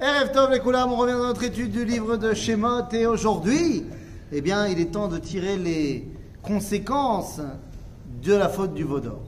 Erev 0.00 0.30
Tov 0.30 0.52
les 0.52 0.60
on 0.60 0.94
revient 0.94 1.14
dans 1.14 1.26
notre 1.26 1.42
étude 1.42 1.72
du 1.72 1.84
livre 1.84 2.16
de 2.16 2.32
Shemot 2.32 2.88
et 2.92 3.04
aujourd'hui, 3.06 3.84
eh 4.30 4.40
bien, 4.40 4.68
il 4.68 4.78
est 4.78 4.92
temps 4.92 5.08
de 5.08 5.18
tirer 5.18 5.56
les 5.56 6.08
conséquences 6.40 7.40
de 8.22 8.32
la 8.32 8.48
faute 8.48 8.74
du 8.74 8.84
Vaudor. 8.84 9.18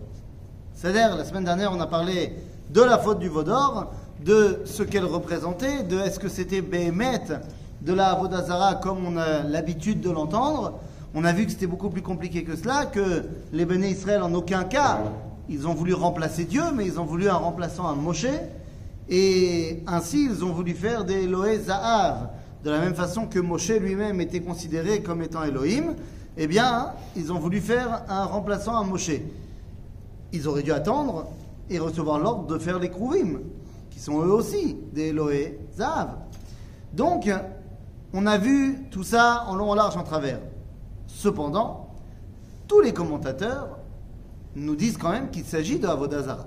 C'est-à-dire, 0.72 1.16
la 1.16 1.24
semaine 1.24 1.42
dernière, 1.42 1.72
on 1.72 1.80
a 1.80 1.88
parlé 1.88 2.34
de 2.68 2.82
la 2.82 2.98
faute 2.98 3.18
du 3.18 3.28
Vaudor, 3.28 3.90
de 4.24 4.60
ce 4.64 4.84
qu'elle 4.84 5.06
représentait, 5.06 5.82
de 5.82 5.98
est-ce 5.98 6.20
que 6.20 6.28
c'était 6.28 6.60
Behemet, 6.60 7.40
de 7.80 7.92
la 7.92 8.10
Avodazara 8.10 8.76
comme 8.76 9.04
on 9.04 9.16
a 9.16 9.42
l'habitude 9.42 10.00
de 10.00 10.10
l'entendre. 10.10 10.74
On 11.16 11.24
a 11.24 11.32
vu 11.32 11.46
que 11.46 11.50
c'était 11.50 11.66
beaucoup 11.66 11.90
plus 11.90 12.02
compliqué 12.02 12.44
que 12.44 12.54
cela, 12.54 12.86
que 12.86 13.24
les 13.52 13.64
Béné 13.64 13.88
Israël 13.88 14.22
en 14.22 14.32
aucun 14.34 14.62
cas, 14.62 15.00
ils 15.48 15.66
ont 15.66 15.74
voulu 15.74 15.94
remplacer 15.94 16.44
Dieu, 16.44 16.62
mais 16.76 16.86
ils 16.86 17.00
ont 17.00 17.06
voulu 17.06 17.28
un 17.28 17.34
remplaçant 17.34 17.88
à 17.88 17.94
Moshe. 17.94 18.26
Et 19.10 19.82
ainsi, 19.88 20.24
ils 20.24 20.44
ont 20.44 20.52
voulu 20.52 20.72
faire 20.72 21.04
des 21.04 21.24
Elohé 21.24 21.58
Zahav. 21.58 22.28
De 22.62 22.70
la 22.70 22.78
même 22.78 22.94
façon 22.94 23.26
que 23.26 23.40
Moshe 23.40 23.70
lui-même 23.70 24.20
était 24.20 24.40
considéré 24.40 25.02
comme 25.02 25.20
étant 25.22 25.42
Elohim, 25.42 25.96
eh 26.36 26.46
bien, 26.46 26.92
ils 27.16 27.32
ont 27.32 27.38
voulu 27.40 27.60
faire 27.60 28.04
un 28.08 28.24
remplaçant 28.24 28.78
à 28.78 28.84
Moshe. 28.84 29.10
Ils 30.32 30.46
auraient 30.46 30.62
dû 30.62 30.70
attendre 30.70 31.26
et 31.68 31.80
recevoir 31.80 32.20
l'ordre 32.20 32.46
de 32.46 32.58
faire 32.58 32.78
les 32.78 32.88
Krouvim, 32.88 33.40
qui 33.90 33.98
sont 33.98 34.20
eux 34.20 34.32
aussi 34.32 34.76
des 34.92 35.08
Elohé 35.08 35.58
Zahav. 35.76 36.10
Donc, 36.92 37.28
on 38.12 38.26
a 38.26 38.38
vu 38.38 38.78
tout 38.90 39.02
ça 39.02 39.44
en 39.48 39.56
long, 39.56 39.70
en 39.70 39.74
large, 39.74 39.96
en 39.96 40.04
travers. 40.04 40.40
Cependant, 41.08 41.88
tous 42.68 42.80
les 42.80 42.92
commentateurs 42.92 43.78
nous 44.54 44.76
disent 44.76 44.98
quand 44.98 45.10
même 45.10 45.30
qu'il 45.30 45.44
s'agit 45.44 45.80
de 45.80 45.88
Avodazara. 45.88 46.46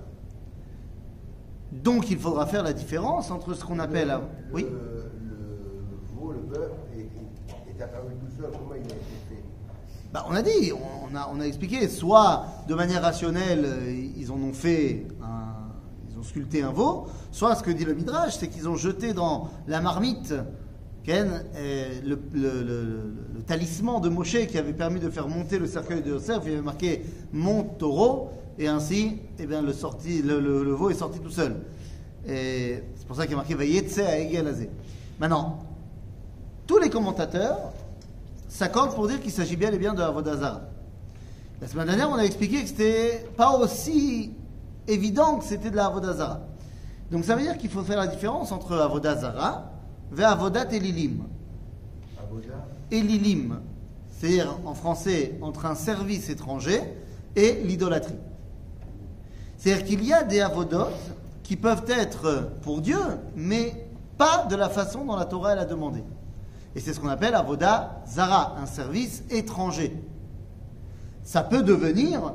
Donc 1.82 2.10
il 2.12 2.18
faudra 2.18 2.46
faire 2.46 2.64
la 2.64 2.74
différence 2.74 3.32
entre 3.32 3.54
ce 3.54 3.64
qu'on 3.66 3.80
appelle. 3.80 4.10
Le, 4.10 4.54
oui 4.54 4.66
le, 4.70 5.10
veau, 6.16 6.32
le 6.32 6.40
bœuf, 6.40 6.72
est, 6.96 7.82
apparu 7.82 8.14
tout 8.20 8.42
seul. 8.42 8.52
Comment 8.52 8.76
il 8.76 8.82
a 8.82 8.86
été 8.86 8.96
fait? 9.30 9.44
Bah, 10.14 10.26
On 10.30 10.36
a 10.36 10.42
dit, 10.42 10.72
on, 10.72 11.12
on, 11.12 11.16
a, 11.16 11.30
on 11.34 11.40
a 11.40 11.46
expliqué, 11.46 11.88
soit 11.88 12.46
de 12.68 12.76
manière 12.76 13.02
rationnelle, 13.02 13.66
euh, 13.66 14.10
ils 14.16 14.32
en 14.32 14.36
ont 14.36 14.54
fait 14.54 15.08
un. 15.22 15.54
Ils 16.12 16.20
ont 16.20 16.24
sculpté 16.24 16.62
un 16.62 16.72
veau, 16.72 17.08
soit 17.32 17.56
ce 17.56 17.64
que 17.64 17.72
dit 17.72 17.86
le 17.86 17.96
Midrash, 17.96 18.38
c'est 18.38 18.48
qu'ils 18.48 18.70
ont 18.70 18.76
jeté 18.76 19.14
dans 19.14 19.50
la 19.68 19.82
marmite 19.82 20.34
Ken, 21.04 21.44
euh, 21.56 22.00
le, 22.06 22.18
le, 22.34 22.64
le, 22.64 22.84
le, 23.36 23.42
talisman 23.46 24.00
de 24.00 24.08
Moshe 24.08 24.48
qui 24.48 24.58
avait 24.58 24.74
permis 24.74 25.02
de 25.02 25.10
faire 25.10 25.28
monter 25.28 25.60
le 25.60 25.68
cercueil 25.68 26.02
de 26.02 26.12
Yosef, 26.12 26.44
il 26.46 26.54
avait 26.54 26.62
marqué 26.62 27.04
Mon 27.34 27.64
taureau, 27.64 28.30
et 28.58 28.68
ainsi, 28.68 29.18
eh 29.40 29.46
bien, 29.46 29.62
le, 29.62 29.74
sorti, 29.74 30.22
le, 30.22 30.38
veau 30.72 30.90
est 30.90 30.96
sorti 30.96 31.20
tout 31.20 31.32
seul. 31.32 31.56
Et 32.28 32.84
c'est 32.96 33.08
pour 33.08 33.16
ça 33.16 33.24
qu'il 33.24 33.34
est 33.34 33.38
marqué 33.38 33.56
Vayetse 33.56 34.00
à 34.00 34.20
Egelazé. 34.20 34.70
Maintenant, 35.20 35.60
tous 36.68 36.78
les 36.78 36.90
commentateurs 36.90 37.58
s'accordent 38.48 38.96
pour 38.96 39.08
dire 39.08 39.20
qu'il 39.22 39.32
s'agit 39.32 39.56
bien 39.56 39.72
et 39.72 39.78
bien 39.78 39.94
de 39.94 40.02
Avodazara. 40.02 40.62
La 41.62 41.68
semaine 41.68 41.88
dernière, 41.88 42.10
on 42.10 42.16
a 42.16 42.24
expliqué 42.24 42.62
que 42.62 42.68
c'était 42.68 43.26
pas 43.36 43.58
aussi 43.58 44.32
évident 44.88 45.38
que 45.38 45.46
c'était 45.46 45.72
de 45.72 45.76
la 45.76 45.88
Avodazara. 45.88 46.42
Donc 47.12 47.26
ça 47.26 47.36
veut 47.36 47.42
dire 47.42 47.58
qu'il 47.58 47.70
faut 47.70 47.84
faire 47.84 47.98
la 47.98 48.08
différence 48.08 48.52
entre 48.52 48.78
Avodazara 48.78 49.72
Ve'avodat 50.12 50.72
Elilim. 50.72 51.24
Elilim, 52.92 53.60
c'est-à-dire 54.12 54.58
en 54.66 54.74
français 54.74 55.38
entre 55.42 55.66
un 55.66 55.76
service 55.76 56.30
étranger 56.30 56.82
et 57.36 57.62
l'idolâtrie. 57.64 58.16
C'est-à-dire 59.64 59.86
qu'il 59.86 60.04
y 60.04 60.12
a 60.12 60.24
des 60.24 60.42
avodot 60.42 60.90
qui 61.42 61.56
peuvent 61.56 61.86
être 61.88 62.50
pour 62.64 62.82
Dieu, 62.82 63.00
mais 63.34 63.88
pas 64.18 64.46
de 64.50 64.58
la 64.58 64.68
façon 64.68 65.06
dont 65.06 65.16
la 65.16 65.24
Torah 65.24 65.54
elle 65.54 65.60
a 65.60 65.66
demandé. 65.66 66.04
Et 66.76 66.82
c'est 66.82 66.92
ce 66.92 67.00
qu'on 67.00 67.08
appelle 67.08 67.34
avoda 67.34 68.02
zara, 68.06 68.58
un 68.62 68.66
service 68.66 69.24
étranger. 69.30 69.96
Ça 71.24 71.44
peut 71.44 71.64
devenir 71.64 72.34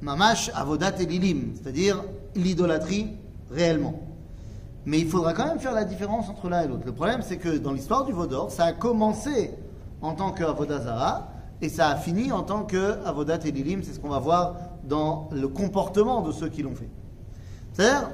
mamash 0.00 0.52
avodat 0.54 1.00
elilim, 1.00 1.54
c'est-à-dire 1.56 2.04
l'idolâtrie 2.36 3.08
réellement. 3.50 3.94
Mais 4.86 5.00
il 5.00 5.08
faudra 5.08 5.32
quand 5.32 5.46
même 5.46 5.58
faire 5.58 5.74
la 5.74 5.84
différence 5.84 6.28
entre 6.28 6.48
l'un 6.48 6.62
et 6.62 6.68
l'autre. 6.68 6.86
Le 6.86 6.92
problème, 6.92 7.22
c'est 7.22 7.38
que 7.38 7.58
dans 7.58 7.72
l'histoire 7.72 8.04
du 8.04 8.12
Vaudor, 8.12 8.52
ça 8.52 8.66
a 8.66 8.72
commencé 8.72 9.50
en 10.02 10.12
tant 10.12 10.30
que 10.30 10.44
Avodazara 10.44 11.32
et 11.60 11.68
ça 11.68 11.88
a 11.88 11.96
fini 11.96 12.30
en 12.30 12.44
tant 12.44 12.62
que 12.62 13.04
Avodat 13.04 13.40
Elilim. 13.44 13.82
C'est 13.82 13.94
ce 13.94 13.98
qu'on 13.98 14.10
va 14.10 14.20
voir 14.20 14.54
dans 14.88 15.28
le 15.32 15.48
comportement 15.48 16.22
de 16.22 16.32
ceux 16.32 16.48
qui 16.48 16.62
l'ont 16.62 16.74
fait. 16.74 16.88
C'est-à-dire. 17.74 18.08
Hein. 18.08 18.12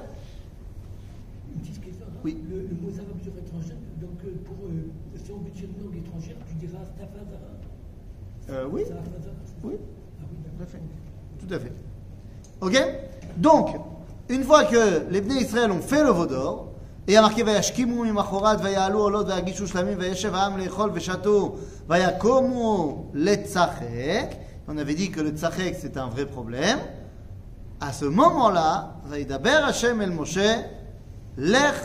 Oui. 2.23 2.37
Le, 2.49 2.57
mot 2.81 2.91
arabe 2.93 3.21
sur 3.21 3.33
étrangère, 3.37 3.77
donc 4.01 4.17
euh, 4.25 4.31
pour 4.45 4.55
euh, 4.65 4.89
si 5.23 5.31
on 5.31 5.37
veut 5.37 5.51
dire 5.51 5.69
une 5.77 5.85
langue 5.85 5.97
étrangère, 5.97 6.35
tu 6.47 6.55
diras 6.55 6.79
euh, 8.49 8.65
oui. 8.71 8.83
Oui. 9.63 9.73
Ah 10.61 10.65
Tout 11.39 11.53
à 11.53 11.59
fait. 11.59 11.71
Ok 12.61 12.77
Donc, 13.37 13.75
une 14.29 14.43
fois 14.43 14.65
que 14.65 15.09
les 15.09 15.21
Bnei 15.21 15.41
Israël 15.41 15.71
ont 15.71 15.81
fait 15.81 16.03
le 16.03 16.11
vaudor, 16.11 16.71
et 17.07 17.11
il 17.11 17.13
y 17.13 17.17
a 17.17 17.21
marqué 17.21 17.43
Vayashkimu 17.43 18.03
mimachorat, 18.03 18.55
vayalu 18.57 18.95
olot, 18.95 19.25
vayagishu 19.25 19.67
shlamim, 19.67 19.95
vayeshev 19.95 20.33
ha'am 20.33 20.57
lechol, 20.57 20.91
veshatu, 20.91 21.53
vayakomu 21.87 23.05
letzachek. 23.13 24.44
On 24.67 24.77
avait 24.77 24.95
dit 24.95 25.11
que 25.11 25.21
le 25.21 25.29
tzachek, 25.29 25.75
c'est 25.79 25.95
un 25.97 26.07
vrai 26.07 26.25
problème. 26.25 26.79
À 27.79 27.93
ce 27.93 28.05
moment-là, 28.05 28.95
Vaidaber 29.05 29.61
Hashem 29.63 30.01
el 30.01 30.11
Moshe, 30.11 30.39
Lech 31.37 31.75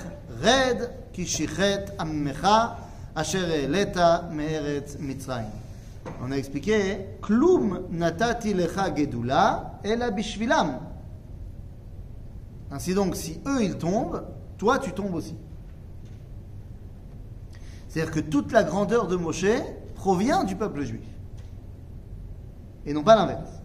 red 0.43 0.91
kishichet 1.13 1.87
ammecha 1.99 2.79
asher 3.15 3.65
eleta 3.65 4.29
me'eretz 4.31 4.97
mitzrayim. 4.99 5.51
On 6.23 6.31
a 6.33 6.37
expliqué 6.37 7.19
Klum 7.21 7.87
natati 7.91 8.55
lecha 8.55 8.95
gedula 8.95 9.81
ela 9.85 10.11
bishvilam. 10.11 10.79
Ainsi 12.71 12.95
donc, 12.95 13.17
si 13.17 13.41
eux 13.47 13.63
ils 13.63 13.77
tombent, 13.77 14.25
toi 14.57 14.79
tu 14.79 14.93
tombes 14.93 15.15
aussi. 15.15 15.35
C'est-à-dire 17.89 18.15
que 18.15 18.21
toute 18.21 18.53
la 18.53 18.63
grandeur 18.63 19.09
de 19.09 19.17
Moshe 19.17 19.45
provient 19.97 20.45
du 20.45 20.55
peuple 20.55 20.83
juif. 20.85 21.03
Et 22.87 22.93
non 22.93 23.03
pas 23.03 23.17
l'inverse. 23.17 23.61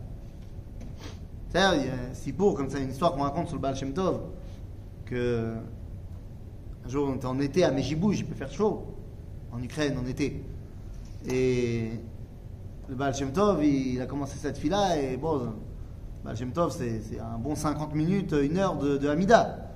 C'est-à-dire, 1.49 1.91
si 2.13 2.33
pour, 2.33 2.55
comme 2.55 2.69
ça, 2.69 2.79
une 2.79 2.89
histoire 2.89 3.13
qu'on 3.13 3.21
raconte 3.21 3.47
sur 3.47 3.55
le 3.55 3.61
Baal 3.61 3.75
Shem 3.75 3.93
Tov, 3.93 4.19
que 5.05 5.53
un 6.85 6.89
jour 6.89 7.07
on 7.09 7.15
était 7.15 7.25
en 7.25 7.39
été 7.39 7.63
à 7.63 7.71
Mejibouj, 7.71 8.19
il 8.19 8.25
peut 8.25 8.35
faire 8.35 8.51
chaud, 8.51 8.83
en 9.51 9.61
Ukraine 9.63 9.97
en 9.97 10.05
été. 10.05 10.43
Et 11.27 11.91
le 12.89 12.95
Baal 12.95 13.15
Shem 13.15 13.31
Tov, 13.31 13.63
il, 13.63 14.01
a 14.01 14.05
commencé 14.05 14.37
cette 14.37 14.57
fila 14.57 14.97
et 14.97 15.17
bon, 15.17 15.37
le 15.37 15.49
Baal 16.23 16.35
Shem 16.35 16.51
Tov, 16.51 16.75
c'est 16.77 17.19
un 17.19 17.37
bon 17.37 17.55
50 17.55 17.95
minutes, 17.95 18.35
une 18.39 18.57
heure 18.57 18.75
de, 18.75 18.97
de 18.97 19.07
Hamida. 19.07 19.69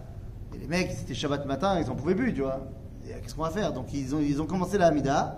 Et 0.53 0.57
les 0.57 0.67
mecs, 0.67 0.91
c'était 0.91 1.13
Shabbat 1.13 1.45
matin, 1.45 1.79
ils 1.79 1.89
en 1.89 1.95
pouvaient 1.95 2.15
plus, 2.15 2.33
tu 2.33 2.41
vois. 2.41 2.67
Euh, 3.07 3.13
Qu'est-ce 3.21 3.35
qu'on 3.35 3.43
va 3.43 3.51
faire? 3.51 3.73
Donc 3.73 3.93
ils 3.93 4.13
ont, 4.13 4.19
ils 4.19 4.41
ont 4.41 4.45
commencé 4.45 4.77
la 4.77 4.87
Hamida, 4.87 5.37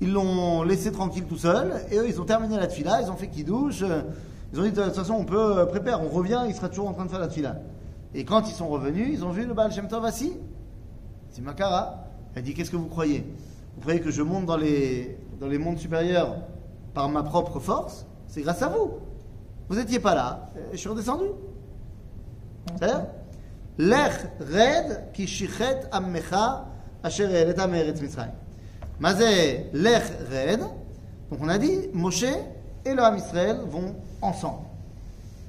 ils 0.00 0.12
l'ont 0.12 0.62
laissé 0.62 0.92
tranquille 0.92 1.24
tout 1.24 1.36
seul, 1.36 1.72
et 1.90 1.98
eux, 1.98 2.08
ils 2.08 2.20
ont 2.20 2.24
terminé 2.24 2.56
la 2.56 2.66
tfila, 2.66 3.02
ils 3.02 3.10
ont 3.10 3.16
fait 3.16 3.28
kidouche, 3.28 3.82
euh, 3.82 4.02
ils 4.52 4.60
ont 4.60 4.62
dit 4.62 4.72
de 4.72 4.82
toute 4.82 4.94
façon, 4.94 5.14
on 5.14 5.24
peut 5.24 5.58
euh, 5.58 5.66
préparer, 5.66 6.02
on 6.04 6.08
revient, 6.08 6.44
il 6.48 6.54
sera 6.54 6.68
toujours 6.68 6.88
en 6.88 6.92
train 6.92 7.04
de 7.04 7.10
faire 7.10 7.20
la 7.20 7.28
tfila. 7.28 7.56
Et 8.14 8.24
quand 8.24 8.48
ils 8.48 8.54
sont 8.54 8.68
revenus, 8.68 9.08
ils 9.12 9.24
ont 9.24 9.30
vu 9.30 9.44
le 9.44 9.54
Baal 9.54 9.72
Shem 9.72 9.88
Tov 9.88 10.04
assis. 10.04 10.32
C'est 11.30 11.42
Makara. 11.42 12.04
Elle 12.36 12.44
dit 12.44 12.54
Qu'est-ce 12.54 12.70
que 12.70 12.76
vous 12.76 12.86
croyez? 12.86 13.26
Vous 13.74 13.80
croyez 13.80 14.00
que 14.00 14.12
je 14.12 14.22
monte 14.22 14.46
dans 14.46 14.56
les, 14.56 15.18
dans 15.40 15.48
les 15.48 15.58
mondes 15.58 15.78
supérieurs 15.78 16.36
par 16.94 17.08
ma 17.08 17.24
propre 17.24 17.58
force? 17.58 18.06
C'est 18.28 18.42
grâce 18.42 18.62
à 18.62 18.68
vous. 18.68 18.92
Vous 19.68 19.76
n'étiez 19.76 19.98
pas 19.98 20.14
là, 20.14 20.50
euh, 20.56 20.60
je 20.72 20.76
suis 20.76 20.88
redescendu. 20.88 21.24
C'est-à-dire 22.76 23.06
Lech 23.76 24.12
red 24.38 25.12
ki 25.12 25.26
shichet 25.26 25.88
ammecha 25.90 26.66
asher 27.02 27.24
eleta 27.24 27.66
me'eretz 27.66 28.00
Mitzrayim. 28.00 28.43
Mazé 29.00 29.70
lech 29.72 30.04
red. 30.30 30.60
Donc 31.30 31.40
on 31.40 31.48
a 31.48 31.58
dit 31.58 31.88
Moshe 31.92 32.24
et 32.84 32.94
le 32.94 33.02
Ham 33.02 33.16
Israël 33.16 33.58
vont 33.68 33.94
ensemble. 34.22 34.64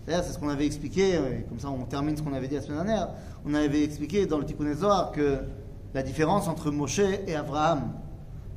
D'ailleurs, 0.06 0.24
c'est 0.24 0.34
ce 0.34 0.40
qu'on 0.40 0.50
avait 0.50 0.66
expliqué, 0.66 1.16
euh, 1.16 1.42
comme 1.50 1.60
ça 1.60 1.70
on 1.70 1.84
termine 1.86 2.16
ce 2.16 2.22
qu'on 2.22 2.34
avait 2.34 2.48
dit 2.48 2.56
la 2.56 2.62
semaine 2.62 2.86
dernière. 2.86 3.10
On 3.46 3.54
avait 3.54 3.84
expliqué 3.84 4.26
dans 4.26 4.38
le 4.38 4.46
Tikkun 4.46 4.74
Zohar 4.74 5.12
que 5.12 5.40
la 5.94 6.04
différence 6.04 6.48
entre 6.48 6.72
Moshe 6.72 7.00
et 7.00 7.36
Abraham, 7.36 7.94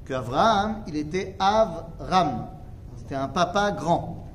que 0.05 0.15
Abraham, 0.15 0.83
il 0.87 0.97
était 0.97 1.37
Avram. 1.39 2.47
C'était 2.97 3.15
un 3.15 3.29
papa 3.29 3.73
grand. 3.73 4.27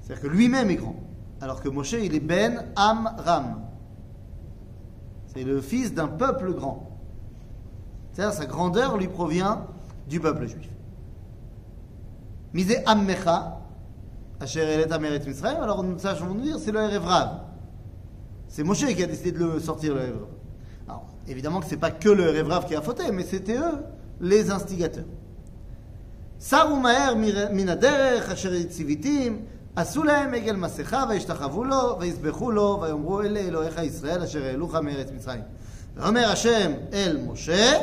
C'est-à-dire 0.00 0.22
que 0.22 0.28
lui-même 0.28 0.70
est 0.70 0.76
grand. 0.76 0.96
Alors 1.40 1.62
que 1.62 1.68
Moshe, 1.68 1.92
il 1.92 2.14
est 2.14 2.20
Ben 2.20 2.64
Amram. 2.76 3.62
C'est 5.34 5.44
le 5.44 5.60
fils 5.60 5.94
d'un 5.94 6.08
peuple 6.08 6.52
grand. 6.52 6.87
C'est-à-dire 8.17 8.33
sa 8.33 8.45
grandeur 8.45 8.97
lui 8.97 9.07
provient 9.07 9.65
du 10.07 10.19
peuple 10.19 10.45
juif. 10.47 10.69
Misé 12.53 12.83
Ammecha, 12.85 13.59
Asher 14.39 14.61
Elet 14.61 14.91
Ameret 14.91 15.21
Mitzrayim, 15.25 15.61
alors 15.61 15.83
nous 15.83 15.97
sachons 15.97 16.33
nous 16.33 16.41
dire, 16.41 16.57
c'est 16.59 16.71
le 16.71 16.79
Erev 16.79 17.05
Rav. 17.05 17.29
C'est 18.47 18.63
Moshe 18.63 18.85
qui 18.85 19.03
a 19.03 19.07
décidé 19.07 19.31
de 19.31 19.39
le 19.39 19.59
sortir, 19.59 19.95
le 19.95 20.01
Erev 20.01 20.13
Rav. 20.13 20.27
Alors, 20.87 21.05
évidemment 21.27 21.59
que 21.59 21.65
c'est 21.65 21.77
pas 21.77 21.91
que 21.91 22.09
le 22.09 22.29
Révrave 22.29 22.65
qui 22.67 22.75
a 22.75 22.81
fauté, 22.81 23.11
mais 23.11 23.23
c'était 23.23 23.57
eux 23.57 23.79
les 24.21 24.51
instigateurs. 24.51 25.05
סרו 26.39 26.75
מהר 26.75 27.15
מר- 27.15 27.47
מן 27.51 27.69
הדרך 27.69 28.31
אשר 28.31 28.63
ציוויתים, 28.63 29.45
עשו 29.75 30.03
להם 30.03 30.33
עגל 30.33 30.55
מסכה 30.55 31.05
וישתחוו 31.09 31.63
לו 31.63 31.99
ויזבחו 31.99 32.51
לו 32.51 32.79
ויאמרו 32.81 33.21
אלה 33.21 33.39
אלוהיך 33.39 33.77
ישראל 33.83 34.23
אשר 34.23 34.43
העלוך 34.43 34.75
מארץ 34.75 35.11
מצרים. 35.15 35.41
ואומר 35.95 36.29
השם 36.29 36.71
אל 36.93 37.17
משה 37.27 37.73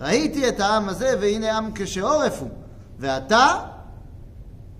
ראיתי 0.00 0.48
את 0.48 0.60
העם 0.60 0.88
הזה 0.88 1.14
והנה 1.20 1.58
עם 1.58 1.70
כשעורף 1.74 2.40
הוא 2.40 2.50
ועתה 2.98 3.66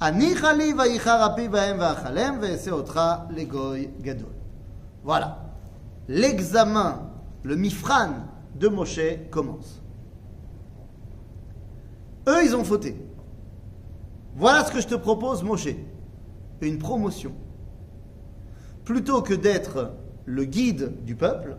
הניחה 0.01 0.53
לי 0.53 0.75
וייחר 0.79 1.27
אפי 1.33 1.49
בהם 1.49 1.77
ואכלם 1.81 2.39
ואעשה 2.41 2.71
אותך 2.71 3.01
לגוי 3.31 3.89
גדול. 4.01 4.33
Voilà. 5.05 5.39
L'examen, 6.09 7.11
le 7.43 7.57
mifran 7.57 8.11
de 8.55 8.69
Moshe 8.69 9.31
commence. 9.31 9.81
Eux, 12.29 12.45
ils 12.45 12.55
ont 12.55 12.65
fauté. 12.65 12.97
Voilà 14.37 14.65
ce 14.65 14.73
que 14.73 14.81
je 14.81 14.89
te 14.89 14.95
propose, 14.95 15.43
Moshe. 15.43 15.75
Une 16.61 16.79
promotion. 16.79 17.33
Plutôt 18.85 19.23
que 19.23 19.35
d'être 19.35 19.93
le 20.27 20.45
guide 20.45 21.05
du 21.05 21.17
peuple, 21.17 21.57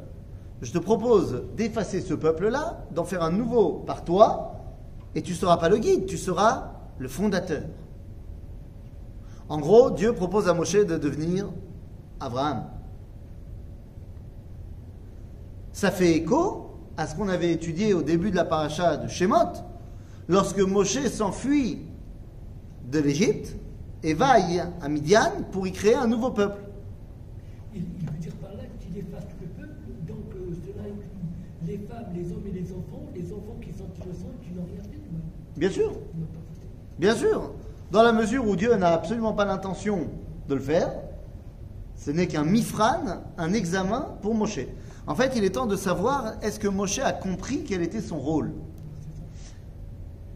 je 0.62 0.72
te 0.72 0.78
propose 0.78 1.44
d'effacer 1.56 2.00
ce 2.00 2.14
peuple-là, 2.14 2.84
d'en 2.92 3.04
faire 3.04 3.22
un 3.22 3.32
nouveau 3.32 3.84
par 3.86 4.04
toi, 4.04 4.56
et 5.14 5.22
tu 5.22 5.32
ne 5.32 5.36
seras 5.36 5.56
pas 5.56 5.68
le 5.68 5.78
guide, 5.78 6.06
tu 6.06 6.16
seras 6.16 6.72
le 6.98 7.08
fondateur. 7.08 7.62
En 9.48 9.58
gros, 9.58 9.90
Dieu 9.90 10.12
propose 10.12 10.48
à 10.48 10.54
Moshe 10.54 10.74
de 10.74 10.96
devenir 10.96 11.48
Abraham. 12.20 12.64
Ça 15.72 15.90
fait 15.90 16.16
écho 16.16 16.70
à 16.96 17.06
ce 17.06 17.14
qu'on 17.14 17.28
avait 17.28 17.52
étudié 17.52 17.92
au 17.92 18.02
début 18.02 18.30
de 18.30 18.36
la 18.36 18.44
paracha 18.44 18.96
de 18.96 19.08
Shemot, 19.08 19.52
lorsque 20.28 20.60
Moshe 20.60 21.06
s'enfuit 21.08 21.80
de 22.90 22.98
l'Égypte 22.98 23.56
et 24.02 24.14
va 24.14 24.36
à 24.80 24.88
Midian 24.88 25.32
pour 25.52 25.66
y 25.66 25.72
créer 25.72 25.94
un 25.94 26.06
nouveau 26.06 26.30
peuple. 26.30 26.60
Il, 27.74 27.82
il 28.00 28.06
veut 28.06 28.18
dire 28.18 28.32
par 28.36 28.52
là 28.52 28.62
qu'il 28.80 28.96
efface 28.98 29.24
tout 29.28 29.36
le 29.42 29.48
peuple, 29.48 29.80
donc 30.06 30.34
euh, 30.34 30.54
cela 30.64 30.84
inclut 30.84 31.66
les 31.66 31.78
femmes, 31.78 32.06
les 32.14 32.32
hommes 32.32 32.46
et 32.48 32.52
les 32.52 32.72
enfants, 32.72 33.06
les 33.14 33.32
enfants 33.32 33.56
qui 33.60 33.72
sont 33.72 33.88
innocents 34.02 34.32
et 34.32 34.46
qui 34.46 34.54
n'ont 34.54 34.64
rien 34.64 34.82
fait 34.82 34.96
de 34.96 35.12
mal. 35.12 35.22
Bien 35.56 35.70
sûr, 35.70 35.92
bien 36.98 37.14
sûr. 37.14 37.52
Dans 37.90 38.02
la 38.02 38.12
mesure 38.12 38.46
où 38.46 38.56
Dieu 38.56 38.74
n'a 38.76 38.88
absolument 38.88 39.32
pas 39.32 39.44
l'intention 39.44 40.08
de 40.48 40.54
le 40.54 40.60
faire, 40.60 40.92
ce 41.96 42.10
n'est 42.10 42.26
qu'un 42.26 42.44
mifran, 42.44 43.22
un 43.38 43.52
examen 43.52 44.06
pour 44.20 44.34
Moshe. 44.34 44.60
En 45.06 45.14
fait, 45.14 45.32
il 45.36 45.44
est 45.44 45.50
temps 45.50 45.66
de 45.66 45.76
savoir 45.76 46.34
est-ce 46.42 46.58
que 46.58 46.68
Moshe 46.68 46.98
a 46.98 47.12
compris 47.12 47.64
quel 47.64 47.80
était 47.80 48.00
son 48.00 48.18
rôle? 48.18 48.52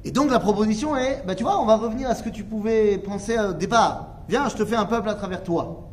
Et 0.05 0.11
donc 0.11 0.31
la 0.31 0.41
proposition 0.41 0.97
est, 0.97 1.23
bah 1.27 1.35
tu 1.35 1.43
vois, 1.43 1.61
on 1.61 1.67
va 1.67 1.77
revenir 1.77 2.09
à 2.09 2.15
ce 2.15 2.23
que 2.23 2.31
tu 2.31 2.45
pouvais 2.45 2.97
penser 2.97 3.39
au 3.39 3.53
départ. 3.53 4.23
Viens, 4.29 4.49
je 4.49 4.57
te 4.57 4.65
fais 4.65 4.77
un 4.77 4.87
peuple 4.87 5.11
à 5.11 5.15
travers 5.15 5.43
toi. 5.43 5.91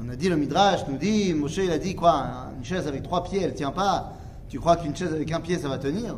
On 0.00 0.08
a 0.08 0.16
dit, 0.16 0.28
le 0.28 0.36
Midrash 0.36 0.80
nous 0.88 0.96
dit, 0.96 1.32
Moshe 1.34 1.58
il 1.58 1.70
a 1.70 1.78
dit 1.78 1.94
quoi? 1.94 2.26
Une 2.58 2.64
chaise 2.64 2.88
avec 2.88 3.04
trois 3.04 3.22
pieds, 3.22 3.42
elle 3.42 3.54
tient 3.54 3.70
pas. 3.70 4.14
Tu 4.48 4.58
crois 4.58 4.76
qu'une 4.76 4.96
chaise 4.96 5.12
avec 5.12 5.30
un 5.30 5.40
pied, 5.40 5.58
ça 5.58 5.68
va 5.68 5.78
tenir? 5.78 6.16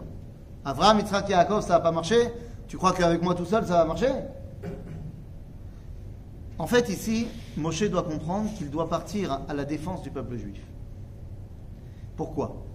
Avraham, 0.69 0.99
Yitzhak, 0.99 1.31
Yaakov, 1.31 1.62
ça 1.62 1.75
va 1.75 1.81
pas 1.81 1.93
marcher 1.93 2.31
Tu 2.67 2.76
crois 2.76 2.93
qu'avec 2.93 3.23
moi 3.23 3.35
tout 3.35 3.47
seul, 3.47 3.67
ça 3.67 3.73
va 3.73 3.85
marcher? 3.87 4.11
En 6.59 6.67
fait, 6.67 6.91
ici, 6.91 7.26
Moshe 7.56 7.85
doit 7.85 8.03
comprendre 8.03 8.50
qu'il 8.59 8.69
doit 8.70 8.91
partir 8.91 9.41
à 9.49 9.55
la 9.55 9.65
défense 9.65 10.03
du 10.03 10.11
peuple 10.11 10.37
juif. 10.37 10.61
Pourquoi? 12.17 12.67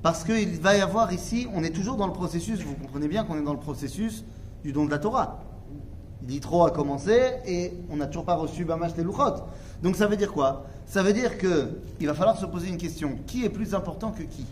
Parce 0.00 0.22
qu'il 0.22 0.60
va 0.60 0.76
y 0.76 0.80
avoir 0.80 1.12
ici, 1.12 1.48
on 1.54 1.64
est 1.64 1.70
toujours 1.70 1.96
dans 1.96 2.06
le 2.06 2.12
processus, 2.12 2.60
vous 2.60 2.76
comprenez 2.76 3.08
bien 3.08 3.24
qu'on 3.24 3.36
est 3.36 3.42
dans 3.42 3.54
le 3.54 3.58
processus 3.58 4.24
du 4.62 4.72
don 4.72 4.84
de 4.84 4.90
la 4.92 5.00
Torah. 5.00 5.40
L'Itro 6.24 6.66
a 6.66 6.70
commencé 6.70 7.32
et 7.46 7.72
on 7.90 7.96
n'a 7.96 8.06
toujours 8.06 8.26
pas 8.26 8.36
reçu 8.36 8.64
Bamash 8.64 8.94
les 8.96 9.02
Luchot. 9.02 9.42
Donc 9.82 9.96
ça 9.96 10.06
veut 10.06 10.16
dire 10.16 10.32
quoi? 10.32 10.66
Ça 10.86 11.02
veut 11.02 11.12
dire 11.12 11.36
que 11.36 11.80
il 11.98 12.06
va 12.06 12.14
falloir 12.14 12.38
se 12.38 12.46
poser 12.46 12.68
une 12.68 12.76
question. 12.76 13.18
Qui 13.26 13.44
est 13.44 13.50
plus 13.50 13.74
important 13.74 14.12
que 14.12 14.22
qui? 14.22 14.46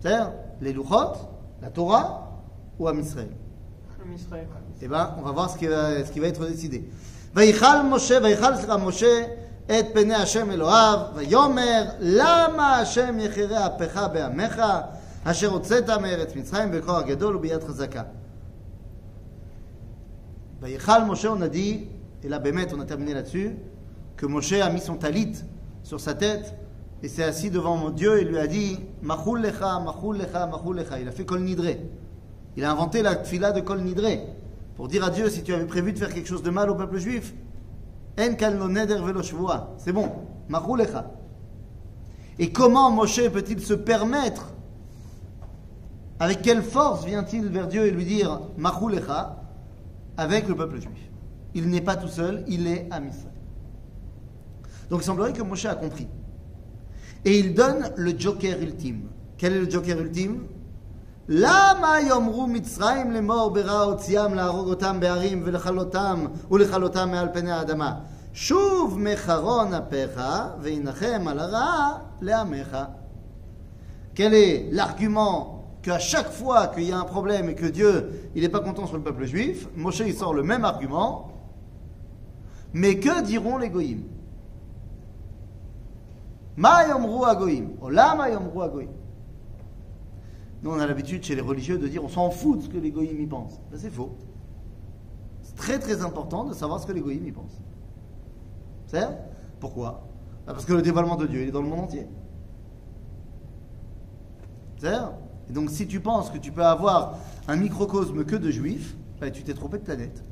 C'est-à-dire 0.00 0.32
les 0.60 0.72
Luchot, 0.72 1.12
la 1.60 1.70
Torah 1.70 2.30
ou 2.78 2.88
Am 2.88 2.98
Israël 2.98 3.28
עם 4.04 4.12
ישראל. 4.12 4.46
eh 4.80 4.88
bien, 4.88 5.14
on 5.18 5.22
va 5.22 5.32
voir 5.32 5.50
ce 5.50 5.58
qui 5.58 5.66
va, 5.66 6.04
ce 6.04 6.10
qui 6.10 6.20
va 6.20 6.26
être 6.26 6.46
décidé. 6.46 6.84
ויכל 7.34 7.82
משה, 7.90 8.18
ויכל 8.22 8.56
סליחה 8.56 8.76
משה 8.76 9.24
את 9.66 9.84
פני 9.94 10.14
השם 10.14 10.50
אלוהיו, 10.50 10.98
ויאמר 11.14 11.84
למה 12.00 12.78
השם 12.78 13.18
יחרה 13.18 13.66
אפך 13.66 14.06
בעמך, 14.12 14.62
אשר 15.24 15.48
הוצאת 15.48 15.90
מארץ 15.90 16.36
מצרים 16.36 16.70
בכוח 16.70 17.02
גדול 17.02 17.36
וביד 17.36 17.64
חזקה. 17.64 18.02
ויכל 20.60 21.04
משה, 21.06 21.28
on 21.28 21.42
a 21.42 21.48
dit, 21.48 21.88
et 22.24 22.28
là, 22.28 22.38
באמת, 22.38 22.72
on 22.72 22.80
a 22.80 22.84
terminé 22.84 23.14
là-dessus, 23.14 23.56
que 24.16 24.26
Moshe 24.26 24.52
a 24.52 24.70
mis 24.70 24.80
son 24.80 24.96
talit 24.96 25.32
sur 25.82 26.00
sa 26.00 26.14
tête 26.14 26.54
et 27.03 27.07
s'est 27.07 27.23
assis 27.23 27.49
devant 27.49 27.77
mon 27.77 27.89
Dieu 27.89 28.19
et 28.19 28.23
lui 28.23 28.37
a 28.37 28.47
dit 28.47 28.79
Machul 29.01 29.41
lecha, 29.41 29.79
machul 29.79 30.17
lecha, 30.17 30.49
lecha. 30.73 30.99
Il 30.99 31.07
a 31.07 31.11
fait 31.11 31.25
Kol 31.25 31.41
Nidre. 31.41 31.75
Il 32.55 32.63
a 32.63 32.71
inventé 32.71 33.01
la 33.01 33.15
tfila 33.15 33.51
de 33.51 33.61
Kol 33.61 33.81
Nidre 33.81 34.07
pour 34.75 34.87
dire 34.87 35.03
à 35.03 35.09
Dieu 35.09 35.29
si 35.29 35.43
tu 35.43 35.53
avais 35.53 35.65
prévu 35.65 35.93
de 35.93 35.99
faire 35.99 36.13
quelque 36.13 36.27
chose 36.27 36.43
de 36.43 36.49
mal 36.49 36.69
au 36.69 36.75
peuple 36.75 36.97
juif, 36.97 37.33
En 38.19 38.33
kal 38.33 38.57
neder 38.57 38.95
velo. 38.95 39.21
C'est 39.77 39.91
bon, 39.91 40.11
machul 40.49 40.79
lecha. 40.79 41.11
Et 42.39 42.51
comment 42.51 42.91
Moshe 42.91 43.29
peut-il 43.29 43.59
se 43.61 43.73
permettre 43.73 44.53
avec 46.19 46.41
quelle 46.41 46.63
force 46.63 47.05
vient-il 47.05 47.47
vers 47.47 47.67
Dieu 47.67 47.85
et 47.85 47.91
lui 47.91 48.05
dire 48.05 48.41
Machul 48.57 48.95
lecha 48.95 49.41
avec 50.17 50.47
le 50.47 50.55
peuple 50.55 50.81
juif? 50.81 51.11
Il 51.53 51.69
n'est 51.69 51.81
pas 51.81 51.95
tout 51.95 52.07
seul, 52.07 52.43
il 52.47 52.65
est 52.67 52.87
à 52.89 52.99
Israël. 52.99 53.33
Donc 54.89 55.01
il 55.01 55.05
semblerait 55.05 55.33
que 55.33 55.43
Moshe 55.43 55.65
a 55.65 55.75
compris. 55.75 56.07
Et 57.26 57.38
il 57.38 57.54
donne 57.54 57.90
le 57.96 58.18
joker 58.18 58.60
ultime. 58.60 59.08
Quel 59.38 59.54
est 59.54 59.60
le 59.60 59.70
joker 59.70 59.98
ultime 59.98 60.46
למה 61.28 62.00
יאמרו 62.00 62.46
מצרים 62.46 63.10
לאמור 63.10 63.50
ברע 63.50 63.80
הוציאם 63.80 64.34
להרוג 64.34 64.68
אותם 64.68 65.00
בהרים 65.00 65.42
ולכלותם 65.44 66.26
ולכלותם 66.50 67.10
מעל 67.10 67.28
פני 67.32 67.52
האדמה 67.52 67.94
שוב 68.32 68.98
מחרון 68.98 69.74
אפיך 69.74 70.20
וינחם 70.60 71.28
על 71.28 71.38
הרעה 71.38 71.98
לעמך. 72.20 72.76
Quel 74.14 74.34
est 74.34 74.68
l'argument 74.72 75.64
qu'à 75.82 75.98
chaque 75.98 76.30
fois 76.30 76.66
qu'il 76.66 76.84
y 76.84 76.92
a 76.92 76.98
un 76.98 77.04
problème 77.04 77.48
et 77.48 77.54
que 77.54 77.66
Dieu 77.66 78.30
il 78.34 78.42
n'est 78.42 78.48
pas 78.48 78.60
content 78.60 78.86
sur 78.86 78.96
le 78.96 79.02
peuple 79.02 79.24
juif, 79.24 79.68
Moshe 79.76 80.00
il 80.00 80.14
sort 80.14 80.34
le 80.34 80.42
même 80.42 80.64
argument, 80.64 81.32
mais 82.74 82.96
que 82.98 83.22
diront 83.22 83.58
les 83.58 83.70
goïms 83.70 84.04
Ma 86.57 86.87
yomru 86.87 87.23
agoim. 87.23 87.69
Oh, 87.81 87.91
yomru 87.91 88.61
agoim. 88.63 88.89
Nous, 90.63 90.71
on 90.71 90.79
a 90.79 90.87
l'habitude 90.87 91.23
chez 91.23 91.35
les 91.35 91.41
religieux 91.41 91.77
de 91.77 91.87
dire 91.87 92.03
on 92.03 92.09
s'en 92.09 92.31
fout 92.31 92.57
de 92.57 92.63
ce 92.63 92.69
que 92.69 92.77
les 92.77 92.89
y 92.89 93.27
pensent. 93.27 93.61
Ben, 93.71 93.79
c'est 93.79 93.91
faux. 93.91 94.17
C'est 95.43 95.55
très 95.55 95.77
très 95.77 96.01
important 96.01 96.45
de 96.45 96.53
savoir 96.53 96.79
ce 96.81 96.87
que 96.87 96.93
les 96.93 97.01
y 97.13 97.31
pensent. 97.31 97.61
C'est 98.87 99.07
Pourquoi? 99.59 100.07
Ben, 100.47 100.53
parce 100.53 100.65
que 100.65 100.73
le 100.73 100.81
dévoilement 100.81 101.15
de 101.15 101.27
Dieu, 101.27 101.43
il 101.43 101.49
est 101.49 101.51
dans 101.51 101.61
le 101.61 101.67
monde 101.67 101.81
entier. 101.81 102.07
C'est 104.79 104.95
Et 105.49 105.53
donc, 105.53 105.69
si 105.69 105.87
tu 105.87 105.99
penses 105.99 106.31
que 106.31 106.39
tu 106.39 106.51
peux 106.51 106.65
avoir 106.65 107.17
un 107.47 107.55
microcosme 107.55 108.25
que 108.25 108.35
de 108.35 108.49
juifs, 108.49 108.95
ben, 109.21 109.31
tu 109.31 109.43
t'es 109.43 109.53
trompé 109.53 109.77
de 109.77 109.83
planète. 109.83 110.23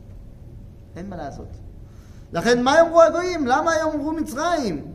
La 2.32 2.40
reine 2.42 2.64
Mayom 2.64 4.16
Mitzrayim. 4.16 4.95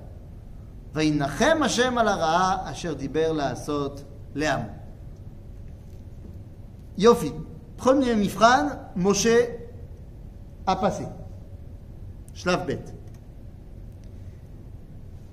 וינחם 0.94 1.58
השם 1.62 1.98
על 1.98 2.08
הרעה 2.08 2.70
אשר 2.70 2.94
דיבר 2.94 3.32
לעשות 3.32 4.04
לעם. 4.34 4.60
יופי. 6.98 7.32
Premier 7.78 8.16
mifran, 8.16 8.66
Moshe 8.96 9.36
a 10.66 10.76
passé. 10.76 11.04
שלב 12.34 12.60
ב'. 12.66 12.74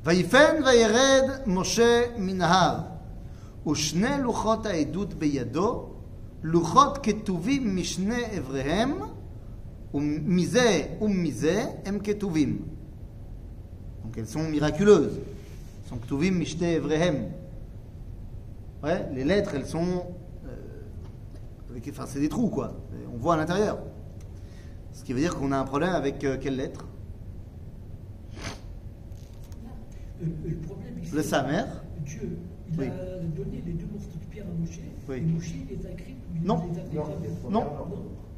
ויפן 0.03 0.55
וירד 0.65 1.23
משה 1.45 2.01
מן 2.17 2.41
ההר, 2.41 2.79
ושני 3.67 4.21
לוחות 4.21 4.65
העדות 4.65 5.13
בידו, 5.13 5.89
לוחות 6.43 6.99
כתובים 7.03 7.75
משני 7.75 8.37
אבריהם, 8.37 8.99
ומזה 9.93 10.81
ומזה 11.01 11.65
הם 11.85 11.99
כתובים. 12.03 12.65
Donc 14.03 14.17
elles 14.17 14.27
sont 14.27 14.49
miraculeuses. 14.51 15.19
sont 15.88 15.96
ktuvim 15.96 16.32
mishte 16.32 16.62
evrehem. 16.62 17.30
Ouais, 18.82 19.06
les 19.14 19.24
lettres, 19.24 19.52
elles 19.54 19.66
sont. 19.66 20.04
Euh, 20.46 21.78
enfin, 21.90 22.04
c'est 22.06 22.20
des 22.20 22.28
trous, 22.28 22.50
quoi. 22.50 22.76
On 23.12 23.16
voit 23.16 23.34
à 23.34 23.36
l'intérieur. 23.38 23.78
Ce 24.92 25.02
qui 25.02 25.12
veut 25.12 25.20
dire 25.20 25.36
qu'on 25.36 25.50
a 25.52 25.58
un 25.58 25.64
problème 25.64 25.94
avec 25.94 26.22
euh, 26.24 26.36
quelles 26.40 26.56
lettres 26.56 26.86
Le, 30.20 30.28
le 31.14 31.22
Samer. 31.22 31.64
Dieu, 32.04 32.38
il 32.72 32.82
a 32.82 32.86
donné 33.36 33.62
les 33.64 33.72
deux 33.72 33.86
morceaux 33.86 34.18
de 34.20 34.30
pierre 34.30 34.46
à 34.46 34.60
Moshe. 34.60 34.80
Oui. 35.08 35.16
Et 35.16 35.20
Moshe 35.20 35.54
les 35.70 35.86
a 35.86 35.90
il 35.90 36.46
non. 36.46 36.62
les 36.72 36.98
a 36.98 37.50
non. 37.50 37.50
Non. 37.50 37.64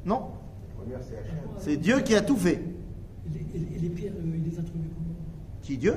non. 0.04 0.22
C'est 1.58 1.76
Dieu 1.76 2.00
qui 2.00 2.14
a 2.14 2.20
tout 2.22 2.36
fait. 2.36 2.62
Et 3.26 3.58
les, 3.58 3.76
et 3.76 3.78
les 3.80 3.88
pierres, 3.88 4.12
euh, 4.16 4.36
il 4.36 4.50
les 4.50 4.58
a 4.58 4.62
trouvées 4.62 4.88
comment? 4.94 5.14
Qui 5.62 5.76
Dieu? 5.78 5.94